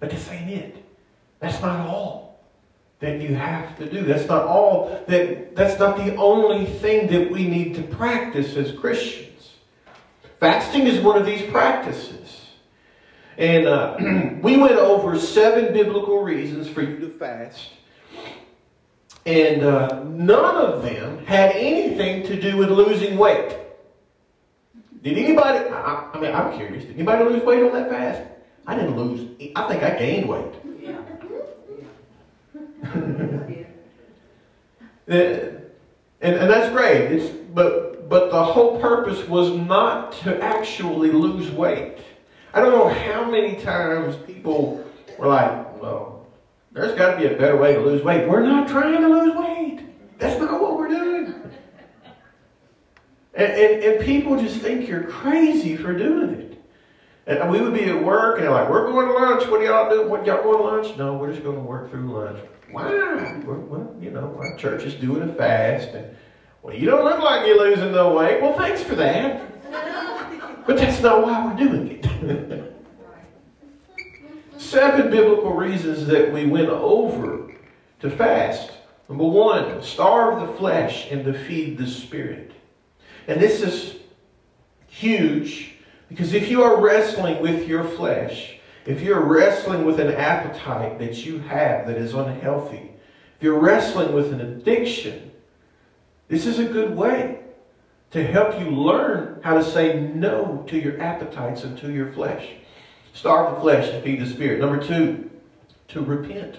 But 0.00 0.10
this 0.10 0.28
ain't 0.30 0.50
it. 0.50 0.84
That's 1.40 1.60
not 1.60 1.86
all 1.86 2.40
that 3.00 3.20
you 3.20 3.34
have 3.34 3.76
to 3.78 3.90
do. 3.90 4.02
That's 4.04 4.28
not 4.28 4.44
all 4.46 5.04
that 5.06 5.54
that's 5.54 5.78
not 5.78 5.98
the 5.98 6.16
only 6.16 6.64
thing 6.64 7.08
that 7.08 7.30
we 7.30 7.46
need 7.46 7.74
to 7.74 7.82
practice 7.82 8.56
as 8.56 8.72
Christians. 8.72 9.52
Fasting 10.40 10.86
is 10.86 11.00
one 11.00 11.18
of 11.18 11.26
these 11.26 11.42
practices. 11.50 12.23
And 13.38 13.66
uh, 13.66 13.96
we 14.42 14.56
went 14.56 14.76
over 14.76 15.18
seven 15.18 15.72
biblical 15.72 16.22
reasons 16.22 16.68
for 16.68 16.82
you 16.82 16.98
to 16.98 17.10
fast. 17.10 17.70
And 19.26 19.62
uh, 19.62 20.02
none 20.04 20.56
of 20.56 20.82
them 20.82 21.24
had 21.24 21.52
anything 21.52 22.26
to 22.26 22.40
do 22.40 22.56
with 22.56 22.70
losing 22.70 23.16
weight. 23.16 23.56
Did 25.02 25.18
anybody, 25.18 25.68
I, 25.68 26.10
I, 26.12 26.20
mean, 26.20 26.34
I'm 26.34 26.56
curious, 26.56 26.84
did 26.84 26.94
anybody 26.94 27.24
lose 27.24 27.42
weight 27.42 27.62
on 27.62 27.72
that 27.72 27.90
fast? 27.90 28.22
I 28.66 28.74
didn't 28.74 28.96
lose, 28.96 29.28
I 29.54 29.68
think 29.68 29.82
I 29.82 29.98
gained 29.98 30.28
weight. 30.28 30.54
Yeah. 35.06 35.50
and, 36.22 36.36
and 36.36 36.50
that's 36.50 36.72
great. 36.72 37.12
It's, 37.12 37.30
but, 37.52 38.08
but 38.08 38.30
the 38.30 38.42
whole 38.42 38.80
purpose 38.80 39.28
was 39.28 39.50
not 39.50 40.12
to 40.22 40.42
actually 40.42 41.10
lose 41.10 41.50
weight. 41.50 41.98
I 42.54 42.60
don't 42.60 42.70
know 42.70 42.88
how 42.88 43.28
many 43.28 43.60
times 43.60 44.14
people 44.26 44.88
were 45.18 45.26
like, 45.26 45.82
well, 45.82 46.24
there's 46.70 46.96
got 46.96 47.12
to 47.12 47.16
be 47.16 47.26
a 47.26 47.36
better 47.36 47.56
way 47.56 47.74
to 47.74 47.80
lose 47.80 48.00
weight. 48.02 48.28
We're 48.28 48.44
not 48.44 48.68
trying 48.68 49.00
to 49.00 49.08
lose 49.08 49.34
weight. 49.34 49.80
That's 50.18 50.40
not 50.40 50.60
what 50.60 50.78
we're 50.78 50.88
doing. 50.88 51.34
And, 53.34 53.52
and, 53.52 53.82
and 53.82 54.04
people 54.04 54.40
just 54.40 54.58
think 54.58 54.88
you're 54.88 55.02
crazy 55.02 55.76
for 55.76 55.92
doing 55.92 56.30
it. 56.30 56.64
And 57.26 57.50
we 57.50 57.60
would 57.60 57.74
be 57.74 57.86
at 57.86 58.04
work 58.04 58.36
and 58.36 58.44
they're 58.44 58.52
like, 58.52 58.70
we're 58.70 58.86
going 58.86 59.08
to 59.08 59.14
lunch. 59.14 59.48
What 59.48 59.58
do 59.58 59.66
y'all 59.66 59.90
do? 59.90 60.08
What 60.08 60.24
y'all 60.24 60.44
going 60.44 60.58
to 60.58 60.64
lunch? 60.64 60.96
No, 60.96 61.14
we're 61.14 61.32
just 61.32 61.42
going 61.42 61.56
to 61.56 61.62
work 61.62 61.90
through 61.90 62.12
lunch. 62.12 62.38
Why? 62.70 63.42
well, 63.44 63.96
you 64.00 64.10
know, 64.10 64.36
our 64.38 64.56
church 64.56 64.84
is 64.84 64.94
doing 64.94 65.28
a 65.28 65.34
fast. 65.34 65.88
And, 65.88 66.16
well, 66.62 66.76
you 66.76 66.86
don't 66.86 67.04
look 67.04 67.18
like 67.18 67.46
you're 67.48 67.58
losing 67.58 67.90
no 67.90 68.14
weight. 68.14 68.40
Well, 68.40 68.56
thanks 68.56 68.80
for 68.80 68.94
that. 68.94 69.50
But 70.66 70.78
that's 70.78 71.02
not 71.02 71.22
why 71.22 71.46
we're 71.46 71.56
doing 71.66 71.88
it. 71.88 72.04
seven 74.74 75.08
biblical 75.08 75.54
reasons 75.54 76.04
that 76.06 76.32
we 76.32 76.46
went 76.46 76.68
over 76.68 77.54
to 78.00 78.10
fast. 78.10 78.72
Number 79.08 79.24
one, 79.24 79.80
starve 79.82 80.40
the 80.40 80.52
flesh 80.54 81.12
and 81.12 81.24
to 81.24 81.32
feed 81.32 81.78
the 81.78 81.86
spirit. 81.86 82.50
And 83.28 83.40
this 83.40 83.62
is 83.62 84.00
huge 84.88 85.76
because 86.08 86.34
if 86.34 86.50
you 86.50 86.64
are 86.64 86.80
wrestling 86.80 87.40
with 87.40 87.68
your 87.68 87.84
flesh, 87.84 88.58
if 88.84 89.00
you're 89.00 89.24
wrestling 89.24 89.84
with 89.84 90.00
an 90.00 90.12
appetite 90.12 90.98
that 90.98 91.24
you 91.24 91.38
have 91.38 91.86
that 91.86 91.96
is 91.96 92.12
unhealthy, 92.12 92.90
if 93.36 93.42
you're 93.42 93.60
wrestling 93.60 94.12
with 94.12 94.32
an 94.32 94.40
addiction, 94.40 95.30
this 96.26 96.46
is 96.46 96.58
a 96.58 96.64
good 96.64 96.96
way 96.96 97.38
to 98.10 98.26
help 98.26 98.58
you 98.58 98.70
learn 98.70 99.40
how 99.44 99.54
to 99.54 99.62
say 99.62 100.00
no 100.00 100.64
to 100.66 100.76
your 100.76 101.00
appetites 101.00 101.62
and 101.62 101.78
to 101.78 101.92
your 101.92 102.12
flesh. 102.12 102.48
Starve 103.14 103.54
the 103.54 103.60
flesh 103.60 103.88
and 103.88 104.04
feed 104.04 104.20
the 104.20 104.26
spirit. 104.26 104.60
Number 104.60 104.84
two, 104.84 105.30
to 105.88 106.00
repent. 106.02 106.56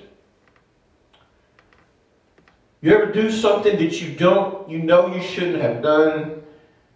You 2.81 2.95
ever 2.95 3.11
do 3.11 3.29
something 3.29 3.77
that 3.77 4.01
you 4.01 4.15
don't, 4.15 4.69
you 4.69 4.79
know 4.79 5.13
you 5.13 5.21
shouldn't 5.21 5.61
have 5.61 5.83
done, 5.83 6.41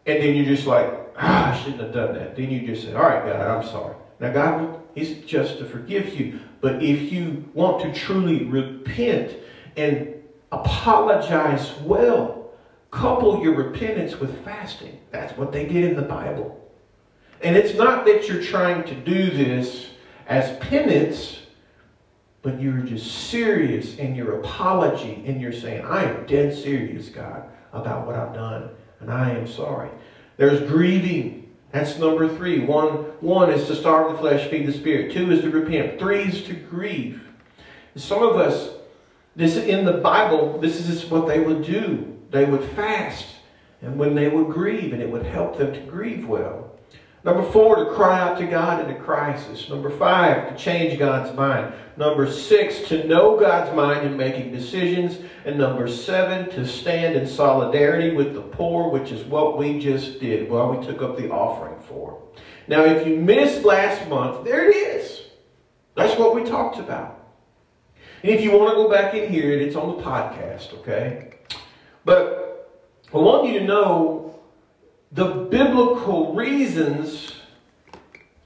and 0.06 0.24
then 0.24 0.36
you're 0.36 0.45
just 0.45 0.65
like, 0.65 0.91
ah, 1.17 1.52
I 1.52 1.58
shouldn't 1.58 1.82
have 1.82 1.93
done 1.93 2.13
that. 2.13 2.36
Then 2.36 2.50
you 2.50 2.65
just 2.65 2.84
say, 2.84 2.93
all 2.93 3.04
right, 3.04 3.26
God, 3.26 3.41
I'm 3.41 3.67
sorry. 3.67 3.95
Now, 4.19 4.32
God 4.32 4.82
is 4.95 5.26
just 5.26 5.60
to 5.60 5.65
forgive 5.65 6.19
you. 6.19 6.39
But 6.62 6.82
if 6.82 7.12
you 7.12 7.45
want 7.54 7.82
to 7.84 7.93
truly 7.93 8.45
repent 8.45 9.36
and 9.76 10.13
apologize 10.52 11.74
well, 11.82 12.52
couple 12.91 13.43
your 13.43 13.54
repentance 13.54 14.19
with 14.19 14.43
fasting. 14.43 15.00
That's 15.12 15.38
what 15.38 15.52
they 15.52 15.65
did 15.65 15.84
in 15.84 15.95
the 15.95 16.02
Bible. 16.02 16.56
And 17.41 17.56
it's 17.56 17.78
not 17.78 18.06
that 18.06 18.28
you're 18.28 18.43
trying 18.43 18.84
to 18.84 18.95
do 18.95 19.30
this 19.30 19.88
as 20.28 20.58
penance, 20.58 21.39
but 22.41 22.60
you're 22.62 22.80
just 22.80 23.30
serious 23.30 23.95
in 23.97 24.15
your 24.15 24.39
apology 24.39 25.23
and 25.25 25.41
you're 25.41 25.54
saying, 25.54 25.86
I 25.86 26.04
am 26.04 26.25
dead 26.25 26.54
serious, 26.56 27.10
God, 27.10 27.49
about 27.73 28.06
what 28.06 28.15
I've 28.15 28.34
done, 28.34 28.69
and 28.99 29.12
I 29.12 29.32
am 29.32 29.47
sorry. 29.47 29.89
There's 30.38 30.67
grieving. 30.69 31.49
That's 31.71 31.97
number 31.97 32.28
three. 32.36 32.60
One, 32.60 32.89
one 33.21 33.52
is 33.52 33.67
to 33.67 33.75
starve 33.75 34.12
the 34.12 34.17
flesh, 34.17 34.49
feed 34.49 34.67
the 34.67 34.73
spirit. 34.73 35.12
Two 35.12 35.32
is 35.32 35.41
to 35.41 35.49
repent. 35.49 35.99
Three 35.99 36.23
is 36.23 36.43
to 36.45 36.54
grieve. 36.54 37.21
Some 37.95 38.23
of 38.23 38.38
us, 38.38 38.71
this 39.36 39.56
in 39.56 39.86
the 39.86 39.93
Bible, 39.93 40.60
this 40.60 40.88
is 40.88 41.06
what 41.06 41.28
they 41.28 41.39
would 41.39 41.63
do. 41.63 42.17
They 42.32 42.45
would 42.45 42.63
fast, 42.71 43.25
and 43.82 43.97
when 43.97 44.15
they 44.15 44.30
would 44.30 44.49
grieve, 44.49 44.93
and 44.93 45.02
it 45.02 45.10
would 45.10 45.25
help 45.25 45.58
them 45.58 45.73
to 45.73 45.80
grieve 45.82 46.28
well. 46.28 46.59
Number 47.30 47.48
four, 47.52 47.76
to 47.76 47.92
cry 47.92 48.20
out 48.20 48.39
to 48.39 48.48
God 48.48 48.84
in 48.84 48.89
a 48.89 49.00
crisis. 49.00 49.70
Number 49.70 49.92
five, 49.92 50.50
to 50.50 50.58
change 50.58 50.98
God's 50.98 51.32
mind. 51.38 51.76
Number 51.96 52.26
six, 52.32 52.88
to 52.88 53.06
know 53.08 53.39
God's 53.39 53.76
mind 53.76 54.04
in 54.04 54.18
making 54.18 54.52
decisions. 54.52 55.20
And 55.46 55.60
number 55.60 55.88
seven, 55.88 56.50
to 56.50 56.65
stand 56.65 57.15
in 57.15 57.28
solidarity 57.28 58.15
with 58.15 58.34
the 58.34 58.42
poor, 58.42 58.89
which 58.89 59.12
is 59.12 59.24
what 59.28 59.60
we 59.60 59.78
just 59.78 60.20
did 60.20 60.50
while 60.50 60.76
we 60.76 60.84
took 60.84 61.04
up 61.04 61.18
the 61.18 61.30
offering 61.30 61.80
for. 61.82 62.20
Now, 62.68 62.86
if 62.86 63.06
you 63.06 63.18
missed 63.18 63.63
last 63.63 64.10
month, 64.10 64.44
there 64.44 64.68
it 64.68 64.76
is. 64.76 65.22
That's 65.96 66.18
what 66.18 66.34
we 66.34 66.44
talked 66.44 66.80
about. 66.80 67.28
And 68.24 68.32
if 68.32 68.42
you 68.42 68.58
want 68.58 68.72
to 68.72 68.76
go 68.76 68.89
back 68.89 69.13
and 69.13 69.30
hear 69.30 69.52
it, 69.52 69.62
it's 69.62 69.76
on 69.76 69.98
the 69.98 70.04
podcast, 70.04 70.74
okay? 70.80 71.36
But 72.04 72.82
I 73.13 73.18
want 73.18 73.48
you 73.48 73.60
to 73.60 73.65
know 73.65 74.29
the 75.12 75.26
biblical 75.26 76.34
reasons 76.34 77.34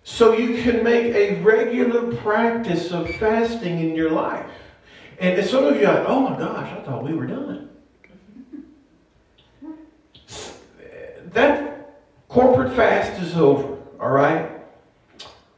so 0.04 0.34
you 0.34 0.62
can 0.62 0.84
make 0.84 1.14
a 1.14 1.42
regular 1.42 2.16
practice 2.18 2.92
of 2.92 3.10
fasting 3.16 3.80
in 3.80 3.96
your 3.96 4.12
life. 4.12 4.46
And 5.20 5.44
some 5.46 5.66
of 5.66 5.80
you 5.80 5.88
are 5.88 5.94
like, 5.96 6.06
oh 6.08 6.20
my 6.22 6.38
gosh, 6.38 6.72
I 6.72 6.82
thought 6.82 7.04
we 7.04 7.14
were 7.14 7.28
done. 7.28 7.70
That 11.32 11.96
corporate 12.28 12.74
fast 12.74 13.22
is 13.22 13.36
over, 13.36 13.78
all 14.00 14.12
right? 14.12 14.52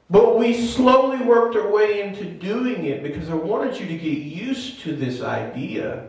But 0.10 0.38
we 0.38 0.54
slowly 0.54 1.26
worked 1.26 1.56
our 1.56 1.70
way 1.70 2.02
into 2.02 2.26
doing 2.26 2.86
it 2.86 3.02
because 3.02 3.30
I 3.30 3.34
wanted 3.34 3.80
you 3.80 3.88
to 3.88 3.98
get 3.98 4.18
used 4.18 4.82
to 4.82 4.96
this 4.96 5.22
idea 5.22 6.08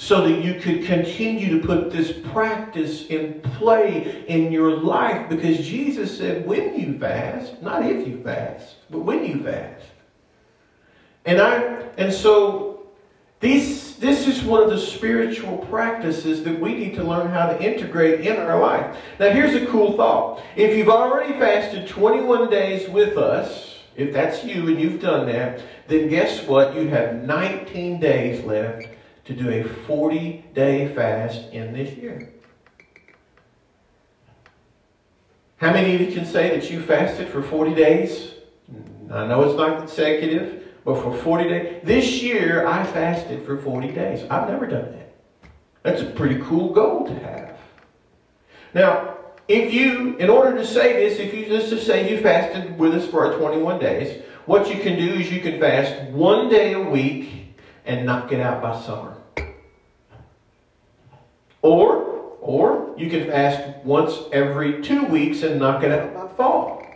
so 0.00 0.26
that 0.26 0.42
you 0.42 0.54
could 0.54 0.82
continue 0.86 1.60
to 1.60 1.66
put 1.66 1.90
this 1.90 2.10
practice 2.32 3.04
in 3.08 3.38
play 3.42 4.24
in 4.28 4.50
your 4.50 4.78
life 4.78 5.28
because 5.28 5.58
Jesus 5.58 6.16
said 6.16 6.46
when 6.46 6.80
you 6.80 6.98
fast, 6.98 7.60
not 7.60 7.84
if 7.84 8.08
you 8.08 8.18
fast, 8.22 8.76
but 8.88 9.00
when 9.00 9.26
you 9.26 9.42
fast. 9.42 9.84
And 11.26 11.38
I 11.38 11.82
and 11.98 12.10
so 12.10 12.88
these 13.40 13.98
this 13.98 14.26
is 14.26 14.42
one 14.42 14.62
of 14.62 14.70
the 14.70 14.78
spiritual 14.78 15.58
practices 15.70 16.44
that 16.44 16.58
we 16.58 16.72
need 16.72 16.94
to 16.94 17.04
learn 17.04 17.28
how 17.28 17.48
to 17.48 17.62
integrate 17.62 18.22
in 18.22 18.38
our 18.38 18.58
life. 18.58 18.96
Now, 19.18 19.28
here's 19.28 19.54
a 19.54 19.66
cool 19.66 19.98
thought. 19.98 20.42
If 20.56 20.74
you've 20.78 20.88
already 20.88 21.34
fasted 21.34 21.86
21 21.86 22.48
days 22.48 22.88
with 22.88 23.18
us, 23.18 23.80
if 23.96 24.14
that's 24.14 24.44
you 24.44 24.68
and 24.68 24.80
you've 24.80 25.02
done 25.02 25.26
that, 25.26 25.60
then 25.88 26.08
guess 26.08 26.46
what? 26.46 26.74
You 26.74 26.88
have 26.88 27.16
19 27.16 28.00
days 28.00 28.42
left 28.46 28.88
to 29.30 29.36
do 29.36 29.48
a 29.48 29.62
40 29.62 30.44
day 30.54 30.92
fast 30.92 31.52
in 31.52 31.72
this 31.72 31.96
year. 31.96 32.32
How 35.58 35.72
many 35.72 35.94
of 35.94 36.00
you 36.00 36.12
can 36.12 36.26
say 36.26 36.58
that 36.58 36.68
you 36.68 36.82
fasted 36.82 37.28
for 37.28 37.40
40 37.40 37.74
days? 37.74 38.32
I 39.10 39.26
know 39.26 39.44
it's 39.44 39.56
not 39.56 39.78
consecutive. 39.78 40.64
But 40.84 41.02
for 41.02 41.14
40 41.14 41.48
days, 41.48 41.80
this 41.84 42.22
year 42.22 42.66
I 42.66 42.84
fasted 42.84 43.44
for 43.44 43.58
40 43.58 43.92
days. 43.92 44.24
I've 44.30 44.48
never 44.48 44.66
done 44.66 44.90
that. 44.92 45.12
That's 45.82 46.00
a 46.00 46.06
pretty 46.06 46.40
cool 46.42 46.72
goal 46.72 47.06
to 47.06 47.14
have. 47.20 47.58
Now, 48.74 49.18
if 49.46 49.72
you, 49.72 50.16
in 50.16 50.30
order 50.30 50.56
to 50.56 50.66
say 50.66 50.94
this, 50.94 51.18
if 51.18 51.34
you 51.34 51.46
just 51.46 51.68
to 51.68 51.80
say 51.80 52.10
you 52.10 52.20
fasted 52.22 52.78
with 52.78 52.94
us 52.94 53.06
for 53.06 53.36
21 53.36 53.78
days, 53.78 54.22
what 54.46 54.74
you 54.74 54.82
can 54.82 54.96
do 54.96 55.20
is 55.20 55.30
you 55.30 55.40
can 55.40 55.60
fast 55.60 56.10
one 56.10 56.48
day 56.48 56.72
a 56.72 56.80
week 56.80 57.54
and 57.84 58.06
knock 58.06 58.32
it 58.32 58.40
out 58.40 58.62
by 58.62 58.80
summer. 58.80 59.19
Or, 61.62 62.36
or 62.40 62.94
you 62.96 63.10
can 63.10 63.26
fast 63.26 63.84
once 63.84 64.18
every 64.32 64.82
two 64.82 65.04
weeks 65.06 65.42
and 65.42 65.60
knock 65.60 65.82
it 65.82 65.92
out 65.92 66.14
by 66.14 66.28
fall. 66.34 66.86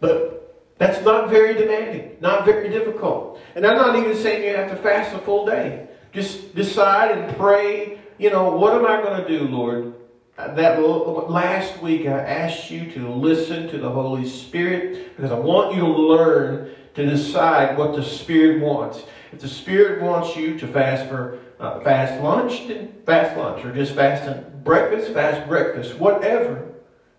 But 0.00 0.38
that's 0.78 1.04
not 1.04 1.28
very 1.28 1.54
demanding, 1.54 2.16
not 2.20 2.44
very 2.44 2.68
difficult. 2.68 3.40
And 3.54 3.66
I'm 3.66 3.76
not 3.76 3.96
even 3.96 4.16
saying 4.16 4.44
you 4.44 4.56
have 4.56 4.70
to 4.70 4.76
fast 4.76 5.14
a 5.14 5.18
full 5.18 5.44
day. 5.46 5.88
Just 6.12 6.54
decide 6.54 7.18
and 7.18 7.36
pray, 7.36 7.98
you 8.18 8.30
know, 8.30 8.56
what 8.56 8.74
am 8.74 8.86
I 8.86 9.02
going 9.02 9.22
to 9.22 9.28
do, 9.28 9.44
Lord? 9.48 9.94
That 10.36 10.80
last 10.80 11.82
week 11.82 12.06
I 12.06 12.20
asked 12.20 12.70
you 12.70 12.90
to 12.92 13.08
listen 13.08 13.68
to 13.70 13.78
the 13.78 13.90
Holy 13.90 14.26
Spirit 14.28 15.16
because 15.16 15.32
I 15.32 15.38
want 15.38 15.74
you 15.74 15.80
to 15.80 15.88
learn 15.88 16.70
to 16.94 17.06
decide 17.06 17.76
what 17.76 17.94
the 17.94 18.04
Spirit 18.04 18.62
wants. 18.62 19.02
If 19.32 19.40
the 19.40 19.48
Spirit 19.48 20.02
wants 20.02 20.36
you 20.36 20.58
to 20.58 20.66
fast 20.66 21.08
for 21.08 21.38
uh, 21.60 21.80
fast 21.80 22.22
lunch, 22.22 22.68
then 22.68 22.94
fast 23.04 23.36
lunch, 23.36 23.64
or 23.64 23.72
just 23.72 23.94
fast 23.94 24.64
breakfast, 24.64 25.12
fast 25.12 25.46
breakfast, 25.48 25.98
whatever 25.98 26.72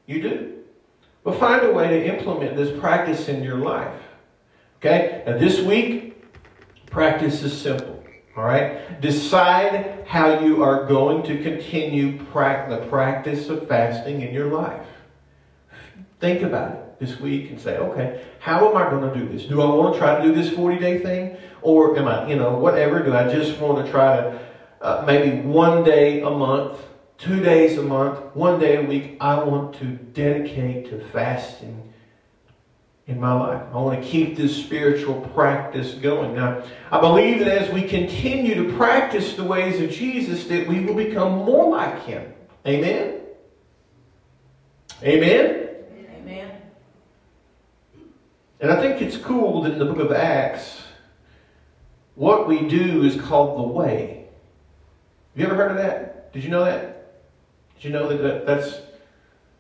you 0.05 0.21
do. 0.21 0.55
But 1.23 1.39
find 1.39 1.65
a 1.65 1.73
way 1.73 1.87
to 1.89 2.17
implement 2.17 2.55
this 2.55 2.77
practice 2.79 3.27
in 3.27 3.43
your 3.43 3.57
life. 3.57 4.01
Okay? 4.77 5.23
Now, 5.27 5.37
this 5.37 5.59
week, 5.59 6.23
practice 6.87 7.43
is 7.43 7.55
simple. 7.59 8.03
All 8.35 8.45
right? 8.45 8.99
Decide 9.01 10.05
how 10.07 10.39
you 10.39 10.63
are 10.63 10.85
going 10.85 11.23
to 11.23 11.43
continue 11.43 12.17
the 12.17 12.85
practice 12.89 13.49
of 13.49 13.67
fasting 13.67 14.21
in 14.21 14.33
your 14.33 14.47
life. 14.47 14.87
Think 16.19 16.41
about 16.41 16.71
it 16.71 16.88
this 16.99 17.19
week 17.19 17.49
and 17.49 17.59
say, 17.59 17.77
okay, 17.77 18.25
how 18.39 18.69
am 18.69 18.77
I 18.77 18.89
going 18.89 19.11
to 19.11 19.19
do 19.19 19.27
this? 19.31 19.45
Do 19.45 19.61
I 19.61 19.65
want 19.65 19.93
to 19.93 19.99
try 19.99 20.17
to 20.17 20.23
do 20.23 20.33
this 20.33 20.53
40 20.53 20.79
day 20.79 20.99
thing? 20.99 21.37
Or 21.61 21.97
am 21.97 22.07
I, 22.07 22.29
you 22.29 22.35
know, 22.35 22.57
whatever? 22.57 23.03
Do 23.03 23.13
I 23.13 23.31
just 23.31 23.59
want 23.59 23.85
to 23.85 23.91
try 23.91 24.17
to 24.17 24.39
uh, 24.81 25.03
maybe 25.05 25.41
one 25.41 25.83
day 25.83 26.21
a 26.21 26.29
month 26.29 26.79
two 27.19 27.41
days 27.41 27.77
a 27.77 27.83
month, 27.83 28.17
one 28.33 28.59
day 28.59 28.77
a 28.77 28.81
week, 28.81 29.17
I 29.19 29.43
want 29.43 29.75
to 29.75 29.85
dedicate 29.85 30.89
to 30.89 30.99
fasting 31.09 31.93
in 33.07 33.19
my 33.19 33.33
life. 33.33 33.61
I 33.73 33.77
want 33.77 34.01
to 34.01 34.09
keep 34.09 34.37
this 34.37 34.55
spiritual 34.55 35.19
practice 35.33 35.93
going. 35.95 36.33
Now, 36.35 36.63
I 36.91 37.01
believe 37.01 37.39
that 37.39 37.49
as 37.49 37.73
we 37.73 37.83
continue 37.83 38.63
to 38.63 38.73
practice 38.77 39.33
the 39.33 39.43
ways 39.43 39.81
of 39.81 39.91
Jesus, 39.91 40.45
that 40.45 40.65
we 40.67 40.85
will 40.85 40.93
become 40.93 41.39
more 41.39 41.69
like 41.69 42.03
him. 42.03 42.33
Amen? 42.65 43.19
Amen? 45.03 45.45
Amen. 45.45 45.68
And 48.59 48.71
I 48.71 48.81
think 48.81 49.01
it's 49.01 49.17
cool 49.17 49.63
that 49.63 49.73
in 49.73 49.79
the 49.79 49.85
book 49.85 49.99
of 49.99 50.11
Acts, 50.11 50.81
what 52.15 52.47
we 52.47 52.67
do 52.67 53.03
is 53.03 53.19
called 53.19 53.57
the 53.57 53.73
way. 53.73 54.27
Have 55.33 55.41
you 55.41 55.45
ever 55.45 55.55
heard 55.55 55.71
of 55.71 55.77
that? 55.77 56.33
Did 56.33 56.43
you 56.43 56.49
know 56.49 56.65
that? 56.65 57.13
Did 57.75 57.85
you 57.85 57.91
know 57.91 58.09
that 58.09 58.45
that's, 58.45 58.81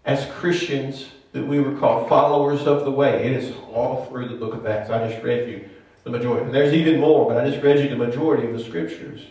as 0.03 0.25
Christians, 0.31 1.07
that 1.31 1.45
we 1.45 1.61
were 1.61 1.77
called 1.79 2.09
followers 2.09 2.67
of 2.67 2.83
the 2.83 2.91
way? 2.91 3.25
It 3.25 3.31
is 3.31 3.55
all 3.71 4.05
through 4.05 4.27
the 4.27 4.35
book 4.35 4.53
of 4.53 4.65
Acts. 4.65 4.89
I 4.89 5.07
just 5.07 5.23
read 5.23 5.47
you 5.47 5.69
the 6.03 6.09
majority. 6.09 6.47
And 6.47 6.53
there's 6.53 6.73
even 6.73 6.99
more, 6.99 7.25
but 7.25 7.37
I 7.37 7.49
just 7.49 7.63
read 7.63 7.79
you 7.79 7.87
the 7.87 7.95
majority 7.95 8.47
of 8.47 8.53
the 8.53 8.63
scriptures. 8.63 9.21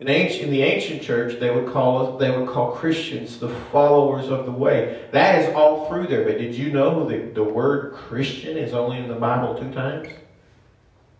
In, 0.00 0.08
ancient, 0.08 0.44
in 0.44 0.50
the 0.50 0.62
ancient 0.62 1.02
church, 1.02 1.38
they 1.38 1.50
would 1.50 1.70
call 1.70 2.16
they 2.16 2.30
would 2.30 2.48
call 2.48 2.72
Christians 2.72 3.38
the 3.38 3.50
followers 3.70 4.30
of 4.30 4.46
the 4.46 4.50
way. 4.50 5.06
That 5.12 5.42
is 5.42 5.54
all 5.54 5.88
through 5.88 6.06
there. 6.06 6.24
But 6.24 6.38
did 6.38 6.54
you 6.54 6.72
know 6.72 7.06
that 7.06 7.34
the 7.34 7.44
word 7.44 7.92
Christian 7.92 8.56
is 8.56 8.72
only 8.72 8.96
in 8.96 9.08
the 9.08 9.14
Bible 9.14 9.54
two 9.54 9.70
times? 9.72 10.08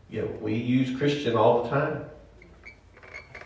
Yeah, 0.08 0.24
we 0.40 0.54
use 0.54 0.96
Christian 0.96 1.36
all 1.36 1.62
the 1.62 1.68
time. 1.68 2.04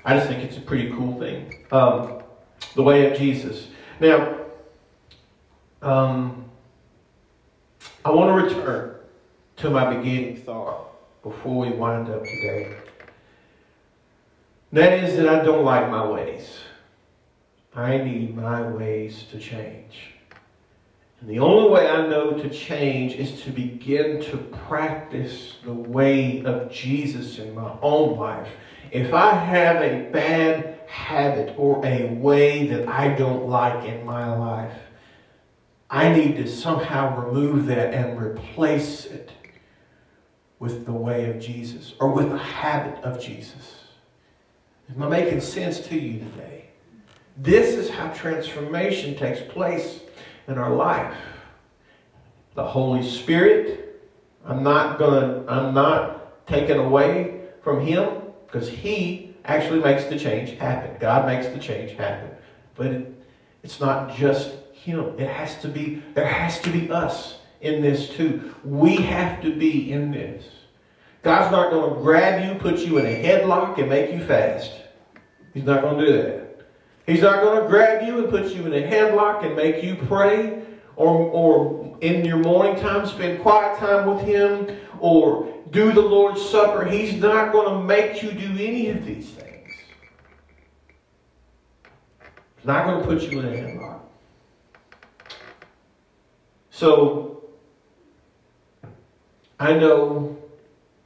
I 0.05 0.15
just 0.15 0.29
think 0.29 0.45
it's 0.45 0.57
a 0.57 0.61
pretty 0.61 0.91
cool 0.91 1.19
thing. 1.19 1.65
Um, 1.73 2.23
the 2.77 2.83
way 2.85 3.11
of 3.11 3.19
Jesus. 3.19 3.67
Now, 3.99 4.39
um, 5.83 6.45
I 8.05 8.11
want 8.11 8.29
to 8.29 8.55
return 8.55 8.95
to 9.57 9.71
my 9.71 9.95
beginning 9.97 10.37
thought 10.37 10.91
before 11.23 11.67
we 11.67 11.71
wind 11.71 12.09
up 12.09 12.23
today. 12.23 12.77
That 14.75 15.05
is 15.05 15.17
that 15.19 15.29
I 15.29 15.45
don't 15.45 15.65
like 15.65 15.89
my 15.89 16.05
ways. 16.05 16.59
I 17.77 17.97
need 17.97 18.35
my 18.35 18.61
ways 18.61 19.25
to 19.31 19.39
change. 19.39 20.15
And 21.21 21.31
the 21.31 21.39
only 21.39 21.71
way 21.71 21.89
I 21.89 22.09
know 22.09 22.33
to 22.33 22.51
change 22.51 23.13
is 23.13 23.41
to 23.43 23.51
begin 23.51 24.21
to 24.25 24.37
practice 24.37 25.59
the 25.63 25.73
way 25.73 26.43
of 26.43 26.73
Jesus 26.73 27.39
in 27.39 27.55
my 27.55 27.71
own 27.83 28.19
life. 28.19 28.49
If 28.91 29.15
I 29.15 29.31
have 29.37 29.77
a 29.81 30.11
bad 30.11 30.81
habit 30.89 31.55
or 31.57 31.81
a 31.87 32.13
way 32.13 32.67
that 32.67 32.89
I 32.89 33.15
don't 33.15 33.47
like 33.47 33.85
in 33.85 34.05
my 34.05 34.37
life, 34.37 34.77
I 35.89 36.13
need 36.13 36.35
to 36.39 36.49
somehow 36.49 37.25
remove 37.25 37.67
that 37.67 37.95
and 37.95 38.21
replace 38.21 39.05
it 39.05 39.31
with 40.59 40.85
the 40.85 40.93
way 40.93 41.31
of 41.31 41.39
Jesus 41.39 41.95
or 42.01 42.11
with 42.11 42.31
the 42.31 42.39
habit 42.39 43.01
of 43.05 43.23
Jesus. 43.23 43.84
Am 44.91 45.03
I 45.03 45.09
making 45.09 45.41
sense 45.41 45.81
to 45.89 45.99
you 45.99 46.19
today? 46.19 46.67
This 47.37 47.75
is 47.75 47.91
how 47.91 48.09
transformation 48.09 49.17
takes 49.17 49.41
place 49.53 50.01
in 50.47 50.59
our 50.59 50.75
life. 50.75 51.17
The 52.55 52.65
Holy 52.65 53.09
Spirit, 53.09 54.03
I'm 54.45 54.63
not 54.63 54.99
going 54.99 55.45
to, 55.45 55.51
I'm 55.51 55.75
not 55.75 56.47
taken 56.47 56.79
away 56.79 57.41
from 57.63 57.85
Him 57.85 58.23
because 58.47 58.69
He 58.69 59.35
actually 59.45 59.81
makes 59.81 60.05
the 60.05 60.19
change 60.19 60.59
happen. 60.59 60.97
God 61.01 61.27
makes 61.27 61.47
the 61.49 61.59
change 61.59 61.93
happen. 61.93 62.31
But 62.75 62.87
it, 62.87 63.25
it's 63.63 63.81
not 63.81 64.15
just 64.15 64.53
him. 64.73 65.19
It 65.19 65.29
has 65.29 65.61
to 65.63 65.69
be, 65.69 66.03
there 66.15 66.27
has 66.27 66.61
to 66.61 66.71
be 66.71 66.91
us 66.91 67.39
in 67.61 67.81
this 67.81 68.11
too. 68.11 68.55
We 68.65 68.97
have 68.97 69.43
to 69.43 69.55
be 69.55 69.91
in 69.91 70.11
this. 70.11 70.45
God's 71.25 71.51
not 71.51 71.71
going 71.71 71.95
to 71.95 72.01
grab 72.03 72.45
you, 72.45 72.61
put 72.61 72.81
you 72.81 72.99
in 72.99 73.07
a 73.07 73.09
headlock, 73.09 73.79
and 73.79 73.89
make 73.89 74.13
you 74.13 74.23
fast. 74.27 74.71
He's 75.55 75.65
not 75.65 75.81
going 75.81 75.99
to 75.99 76.07
do 76.07 76.13
that. 76.13 76.67
He's 77.07 77.23
not 77.23 77.43
going 77.43 77.63
to 77.63 77.67
grab 77.67 78.07
you 78.07 78.19
and 78.19 78.29
put 78.29 78.53
you 78.55 78.67
in 78.67 78.75
a 78.75 78.87
headlock 78.87 79.43
and 79.43 79.57
make 79.57 79.83
you 79.83 79.97
pray 80.07 80.63
or, 80.97 81.09
or 81.09 81.97
in 82.03 82.27
your 82.27 82.37
morning 82.37 82.81
time 82.81 83.07
spend 83.07 83.41
quiet 83.41 83.79
time 83.79 84.07
with 84.07 84.27
Him 84.27 84.77
or 85.01 85.51
do 85.71 85.93
the 85.93 86.01
Lord's 86.01 86.47
Supper. 86.47 86.85
He's 86.85 87.15
not 87.15 87.53
going 87.53 87.73
to 87.73 87.85
make 87.85 88.23
you 88.23 88.31
do 88.31 88.53
any 88.53 88.91
of 88.91 89.07
these 89.07 89.31
things. 89.31 89.73
He's 92.57 92.67
not 92.67 92.85
going 92.85 93.01
to 93.01 93.07
put 93.07 93.23
you 93.23 93.41
in 93.41 93.47
a 93.47 93.51
headlock. 93.51 94.01
So, 96.71 97.45
I 99.59 99.73
know 99.73 100.44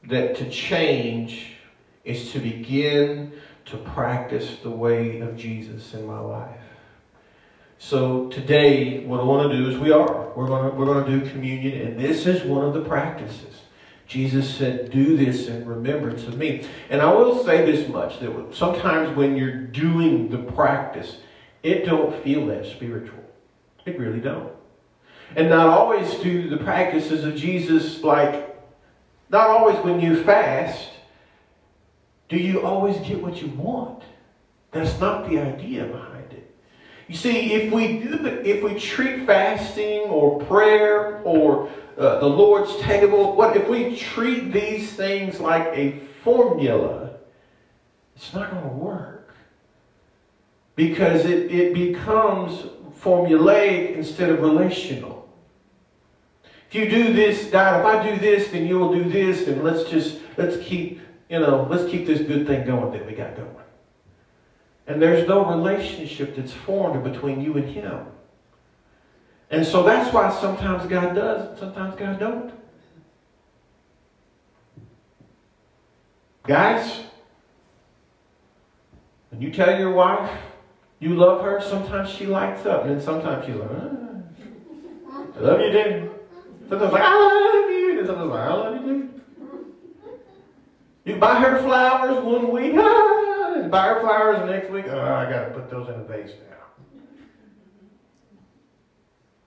that 0.09 0.35
to 0.37 0.49
change 0.49 1.53
is 2.03 2.31
to 2.31 2.39
begin 2.39 3.31
to 3.65 3.77
practice 3.77 4.57
the 4.63 4.69
way 4.69 5.19
of 5.19 5.37
Jesus 5.37 5.93
in 5.93 6.05
my 6.05 6.19
life. 6.19 6.59
So 7.77 8.27
today, 8.27 9.05
what 9.05 9.21
I 9.21 9.23
want 9.23 9.51
to 9.51 9.57
do 9.57 9.69
is 9.69 9.77
we 9.77 9.91
are. 9.91 10.31
We're 10.35 10.47
going 10.47 10.69
to, 10.69 10.77
we're 10.77 10.85
going 10.85 11.05
to 11.05 11.19
do 11.19 11.31
communion, 11.31 11.87
and 11.87 11.99
this 11.99 12.25
is 12.25 12.43
one 12.43 12.65
of 12.65 12.73
the 12.73 12.81
practices. 12.81 13.61
Jesus 14.05 14.53
said, 14.53 14.91
do 14.91 15.15
this 15.15 15.47
in 15.47 15.65
remembrance 15.65 16.23
of 16.23 16.35
me. 16.35 16.65
And 16.89 16.99
I 16.99 17.13
will 17.13 17.43
say 17.45 17.63
this 17.63 17.87
much, 17.87 18.19
that 18.19 18.55
sometimes 18.55 19.15
when 19.15 19.37
you're 19.37 19.55
doing 19.55 20.29
the 20.29 20.39
practice, 20.39 21.17
it 21.61 21.85
don't 21.85 22.21
feel 22.23 22.47
that 22.47 22.65
spiritual. 22.65 23.23
It 23.85 23.99
really 23.99 24.19
don't. 24.19 24.51
And 25.35 25.49
not 25.49 25.67
always 25.67 26.15
do 26.15 26.49
the 26.49 26.57
practices 26.57 27.23
of 27.23 27.35
Jesus 27.35 28.03
like 28.03 28.48
not 29.29 29.47
always 29.47 29.77
when 29.83 29.99
you 29.99 30.23
fast 30.23 30.89
do 32.29 32.37
you 32.37 32.61
always 32.61 32.95
get 32.99 33.21
what 33.21 33.41
you 33.41 33.49
want. 33.49 34.03
That's 34.71 34.99
not 34.99 35.27
the 35.27 35.39
idea 35.39 35.85
behind 35.85 36.31
it. 36.31 36.55
You 37.07 37.15
see, 37.15 37.53
if 37.53 37.73
we 37.73 37.99
do 37.99 38.41
if 38.45 38.63
we 38.63 38.79
treat 38.79 39.25
fasting 39.25 40.01
or 40.01 40.39
prayer 40.45 41.21
or 41.23 41.69
uh, 41.97 42.19
the 42.19 42.29
Lord's 42.29 42.77
table, 42.77 43.35
what 43.35 43.57
if 43.57 43.67
we 43.67 43.95
treat 43.95 44.53
these 44.53 44.93
things 44.93 45.39
like 45.39 45.65
a 45.75 45.99
formula? 46.23 47.09
It's 48.15 48.31
not 48.31 48.51
going 48.51 48.63
to 48.63 48.69
work 48.69 49.33
because 50.75 51.25
it, 51.25 51.51
it 51.51 51.73
becomes 51.73 52.67
formulaic 53.01 53.95
instead 53.95 54.29
of 54.29 54.41
relational. 54.41 55.18
If 56.69 56.75
you 56.75 56.87
do 56.87 57.13
this, 57.13 57.45
God, 57.45 57.79
if 57.79 57.85
I 57.85 58.11
do 58.11 58.19
this, 58.19 58.49
then 58.49 58.67
you 58.67 58.77
will 58.77 58.93
do 58.93 59.09
this, 59.09 59.47
and 59.47 59.63
let's 59.63 59.89
just, 59.89 60.19
let's 60.37 60.55
keep, 60.57 61.01
you 61.27 61.39
know, 61.39 61.67
let's 61.67 61.89
keep 61.89 62.05
this 62.05 62.21
good 62.21 62.45
thing 62.45 62.63
going 62.63 62.91
that 62.91 63.07
we 63.07 63.13
got 63.13 63.35
going. 63.35 63.49
And 64.85 65.01
there's 65.01 65.27
no 65.27 65.43
relationship 65.45 66.35
that's 66.35 66.53
formed 66.53 67.03
between 67.03 67.41
you 67.41 67.57
and 67.57 67.67
Him. 67.67 68.05
And 69.49 69.65
so 69.65 69.81
that's 69.81 70.13
why 70.13 70.29
sometimes 70.39 70.85
God 70.85 71.15
does, 71.15 71.49
and 71.49 71.57
sometimes 71.57 71.95
God 71.95 72.19
don't. 72.19 72.53
Guys, 76.45 77.01
when 79.31 79.41
you 79.41 79.51
tell 79.51 79.79
your 79.79 79.91
wife 79.91 80.29
you 80.99 81.15
love 81.15 81.41
her, 81.41 81.59
sometimes 81.61 82.11
she 82.11 82.27
lights 82.27 82.67
up, 82.67 82.83
and 82.83 82.91
then 82.91 83.01
sometimes 83.01 83.43
she's 83.47 83.55
like, 83.55 83.69
ah, 83.71 85.21
I 85.35 85.39
love 85.39 85.61
you, 85.61 85.71
Daddy. 85.71 86.09
Sometimes 86.69 86.93
like, 86.93 87.03
I 87.03 87.15
love 87.15 87.71
you. 87.71 87.99
And 87.99 88.07
sometimes 88.07 88.29
like, 88.29 88.39
I 88.39 88.53
love 88.53 88.75
you 88.75 88.81
too. 88.87 89.09
You 91.05 91.15
buy 91.15 91.35
her 91.41 91.59
flowers 91.63 92.23
one 92.23 92.51
week, 92.51 92.73
ah, 92.77 93.53
and 93.55 93.71
buy 93.71 93.87
her 93.87 94.01
flowers 94.01 94.39
the 94.39 94.45
next 94.45 94.69
week, 94.69 94.85
oh, 94.87 94.99
I 94.99 95.29
got 95.29 95.45
to 95.45 95.51
put 95.51 95.69
those 95.69 95.87
in 95.89 95.95
a 95.95 96.03
vase 96.03 96.29
now. 96.49 96.55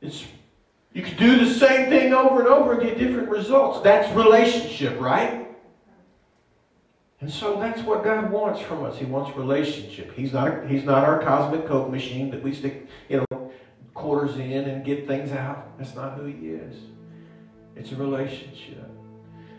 It's, 0.00 0.24
you 0.92 1.02
can 1.02 1.16
do 1.16 1.44
the 1.44 1.54
same 1.54 1.88
thing 1.88 2.12
over 2.12 2.40
and 2.40 2.48
over 2.48 2.72
and 2.72 2.82
get 2.82 2.98
different 2.98 3.28
results. 3.28 3.80
That's 3.85 4.12
relationship, 4.16 5.00
right? 5.00 5.46
And 7.20 7.30
so 7.30 7.61
that's 7.61 7.82
what 7.82 8.02
God 8.02 8.32
wants 8.32 8.61
from 8.61 8.82
us. 8.82 8.98
He 8.98 9.04
wants 9.04 9.37
relationship. 9.37 10.12
He's 10.16 10.32
not, 10.32 10.66
he's 10.68 10.82
not 10.82 11.04
our 11.04 11.22
cosmic 11.22 11.68
Coke 11.68 11.88
machine 11.88 12.32
that 12.32 12.42
we 12.42 12.52
stick, 12.52 12.88
you 13.08 13.24
know, 13.30 13.52
quarters 13.94 14.35
in 14.35 14.64
and 14.64 14.85
get 14.85 15.06
things 15.06 15.30
out. 15.30 15.78
That's 15.78 15.94
not 15.94 16.18
who 16.18 16.24
he 16.24 16.48
is. 16.48 16.74
It's 17.76 17.92
a 17.92 17.96
relationship. 17.96 18.88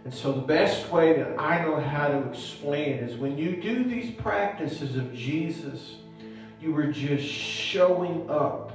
And 0.06 0.14
so 0.14 0.34
the 0.34 0.42
best 0.42 0.92
way 0.92 1.14
that 1.14 1.40
I 1.40 1.64
know 1.64 1.80
how 1.80 2.10
to 2.10 2.30
explain 2.30 2.96
is 2.96 3.18
when 3.18 3.38
you 3.38 3.62
do 3.62 3.84
these 3.86 4.12
practices 4.12 4.98
of 4.98 5.14
Jesus, 5.14 5.96
you 6.62 6.76
are 6.76 6.88
just 6.88 7.26
showing 7.26 8.30
up 8.30 8.72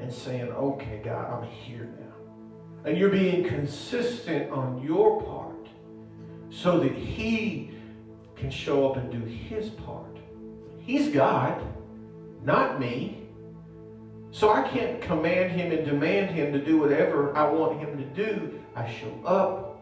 and 0.00 0.12
saying, 0.12 0.48
okay, 0.48 1.00
God, 1.02 1.32
I'm 1.32 1.48
here 1.48 1.88
now. 1.98 2.04
And 2.84 2.98
you're 2.98 3.10
being 3.10 3.44
consistent 3.44 4.50
on 4.52 4.82
your 4.82 5.22
part 5.22 5.68
so 6.50 6.78
that 6.80 6.92
He 6.92 7.70
can 8.36 8.50
show 8.50 8.90
up 8.90 8.96
and 8.96 9.10
do 9.10 9.20
His 9.20 9.70
part. 9.70 10.18
He's 10.78 11.08
God, 11.08 11.60
not 12.44 12.78
me. 12.78 13.22
So 14.30 14.52
I 14.52 14.68
can't 14.68 15.00
command 15.00 15.52
Him 15.52 15.72
and 15.72 15.86
demand 15.86 16.30
Him 16.30 16.52
to 16.52 16.62
do 16.62 16.78
whatever 16.78 17.34
I 17.34 17.48
want 17.50 17.80
Him 17.80 17.96
to 17.96 18.04
do. 18.04 18.62
I 18.76 18.92
show 18.92 19.10
up, 19.24 19.80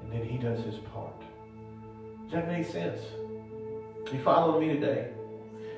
and 0.00 0.10
then 0.10 0.24
he 0.24 0.38
does 0.38 0.64
his 0.64 0.76
part. 0.76 1.20
Does 2.24 2.32
that 2.32 2.48
make 2.48 2.66
sense? 2.66 2.98
You 4.10 4.18
follow 4.20 4.58
me 4.58 4.68
today? 4.68 5.10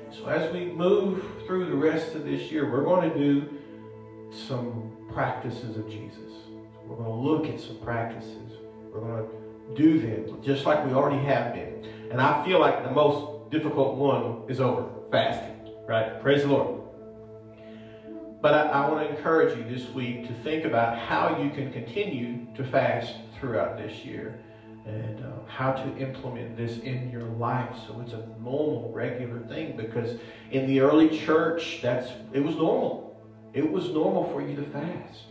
So 0.09 0.27
as 0.27 0.51
we 0.53 0.65
move 0.65 1.23
through 1.45 1.65
the 1.65 1.75
rest 1.75 2.15
of 2.15 2.23
this 2.23 2.49
year, 2.51 2.71
we're 2.71 2.85
going 2.85 3.11
to 3.11 3.17
do 3.17 3.49
some 4.31 4.91
practices 5.13 5.75
of 5.77 5.89
Jesus. 5.89 6.31
We're 6.87 6.95
going 6.95 7.09
to 7.09 7.29
look 7.29 7.45
at 7.47 7.59
some 7.59 7.77
practices. 7.79 8.53
We're 8.93 9.01
going 9.01 9.25
to 9.25 9.75
do 9.75 9.99
them 9.99 10.41
just 10.41 10.65
like 10.65 10.85
we 10.85 10.93
already 10.93 11.23
have 11.25 11.53
been. 11.53 11.85
And 12.09 12.21
I 12.21 12.45
feel 12.45 12.59
like 12.59 12.83
the 12.83 12.91
most 12.91 13.51
difficult 13.51 13.95
one 13.95 14.43
is 14.47 14.61
over, 14.61 14.85
fasting, 15.11 15.73
right? 15.87 16.21
Praise 16.21 16.43
the 16.43 16.49
Lord. 16.49 16.74
But 18.45 18.53
I, 18.53 18.83
I 18.83 18.89
want 18.91 19.09
to 19.09 19.17
encourage 19.17 19.57
you 19.57 19.63
this 19.63 19.89
week 19.89 20.27
to 20.27 20.33
think 20.43 20.65
about 20.65 20.99
how 20.99 21.41
you 21.41 21.49
can 21.49 21.73
continue 21.73 22.45
to 22.53 22.63
fast 22.63 23.15
throughout 23.39 23.75
this 23.75 24.05
year 24.05 24.39
and 24.85 25.25
uh, 25.25 25.31
how 25.47 25.71
to 25.71 25.97
implement 25.97 26.55
this 26.55 26.77
in 26.77 27.09
your 27.09 27.23
life 27.23 27.75
so 27.87 27.99
it's 28.01 28.13
a 28.13 28.23
normal, 28.39 28.91
regular 28.93 29.39
thing. 29.47 29.75
Because 29.75 30.19
in 30.51 30.67
the 30.67 30.79
early 30.79 31.17
church, 31.17 31.79
that's 31.81 32.11
it 32.33 32.39
was 32.39 32.55
normal. 32.55 33.19
It 33.55 33.67
was 33.67 33.89
normal 33.89 34.25
for 34.25 34.47
you 34.47 34.55
to 34.57 34.65
fast. 34.69 35.21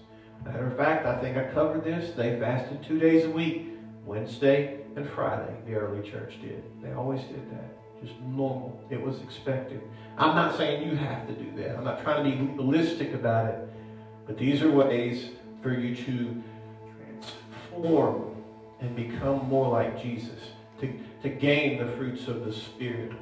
Matter 0.45 0.67
of 0.67 0.77
fact, 0.77 1.07
I 1.07 1.21
think 1.21 1.37
I 1.37 1.45
covered 1.55 1.85
this. 1.85 2.17
They 2.17 2.41
fasted 2.41 2.83
two 2.83 2.99
days 2.99 3.27
a 3.27 3.31
week, 3.31 3.69
Wednesday 4.05 4.81
and 4.97 5.09
Friday. 5.11 5.55
The 5.67 5.75
early 5.75 6.03
church 6.03 6.41
did. 6.41 6.65
They 6.83 6.91
always 6.91 7.23
did 7.23 7.49
that 7.53 7.84
just 8.07 8.21
normal. 8.21 8.79
It 8.91 9.01
was 9.01 9.21
expected. 9.21 9.81
I'm 10.17 10.35
not 10.35 10.57
saying 10.57 10.89
you 10.89 10.97
have 10.97 11.27
to 11.27 11.33
do 11.33 11.51
that. 11.63 11.77
I'm 11.77 11.85
not 11.85 12.03
trying 12.03 12.25
to 12.25 12.37
be 12.37 12.53
legalistic 12.53 13.15
about 13.15 13.47
it. 13.47 13.69
But 14.27 14.39
these 14.39 14.63
are 14.63 14.71
ways 14.71 15.31
for 15.63 15.73
you 15.73 15.95
to 15.97 16.43
transform 17.71 18.35
and 18.81 18.95
become 18.95 19.49
more 19.49 19.69
like 19.69 20.01
Jesus, 20.01 20.41
to, 20.81 20.93
to 21.23 21.29
gain 21.29 21.85
the 21.85 21.93
fruits 21.97 22.29
of 22.29 22.45
the 22.45 22.53
Spirit. 22.53 23.13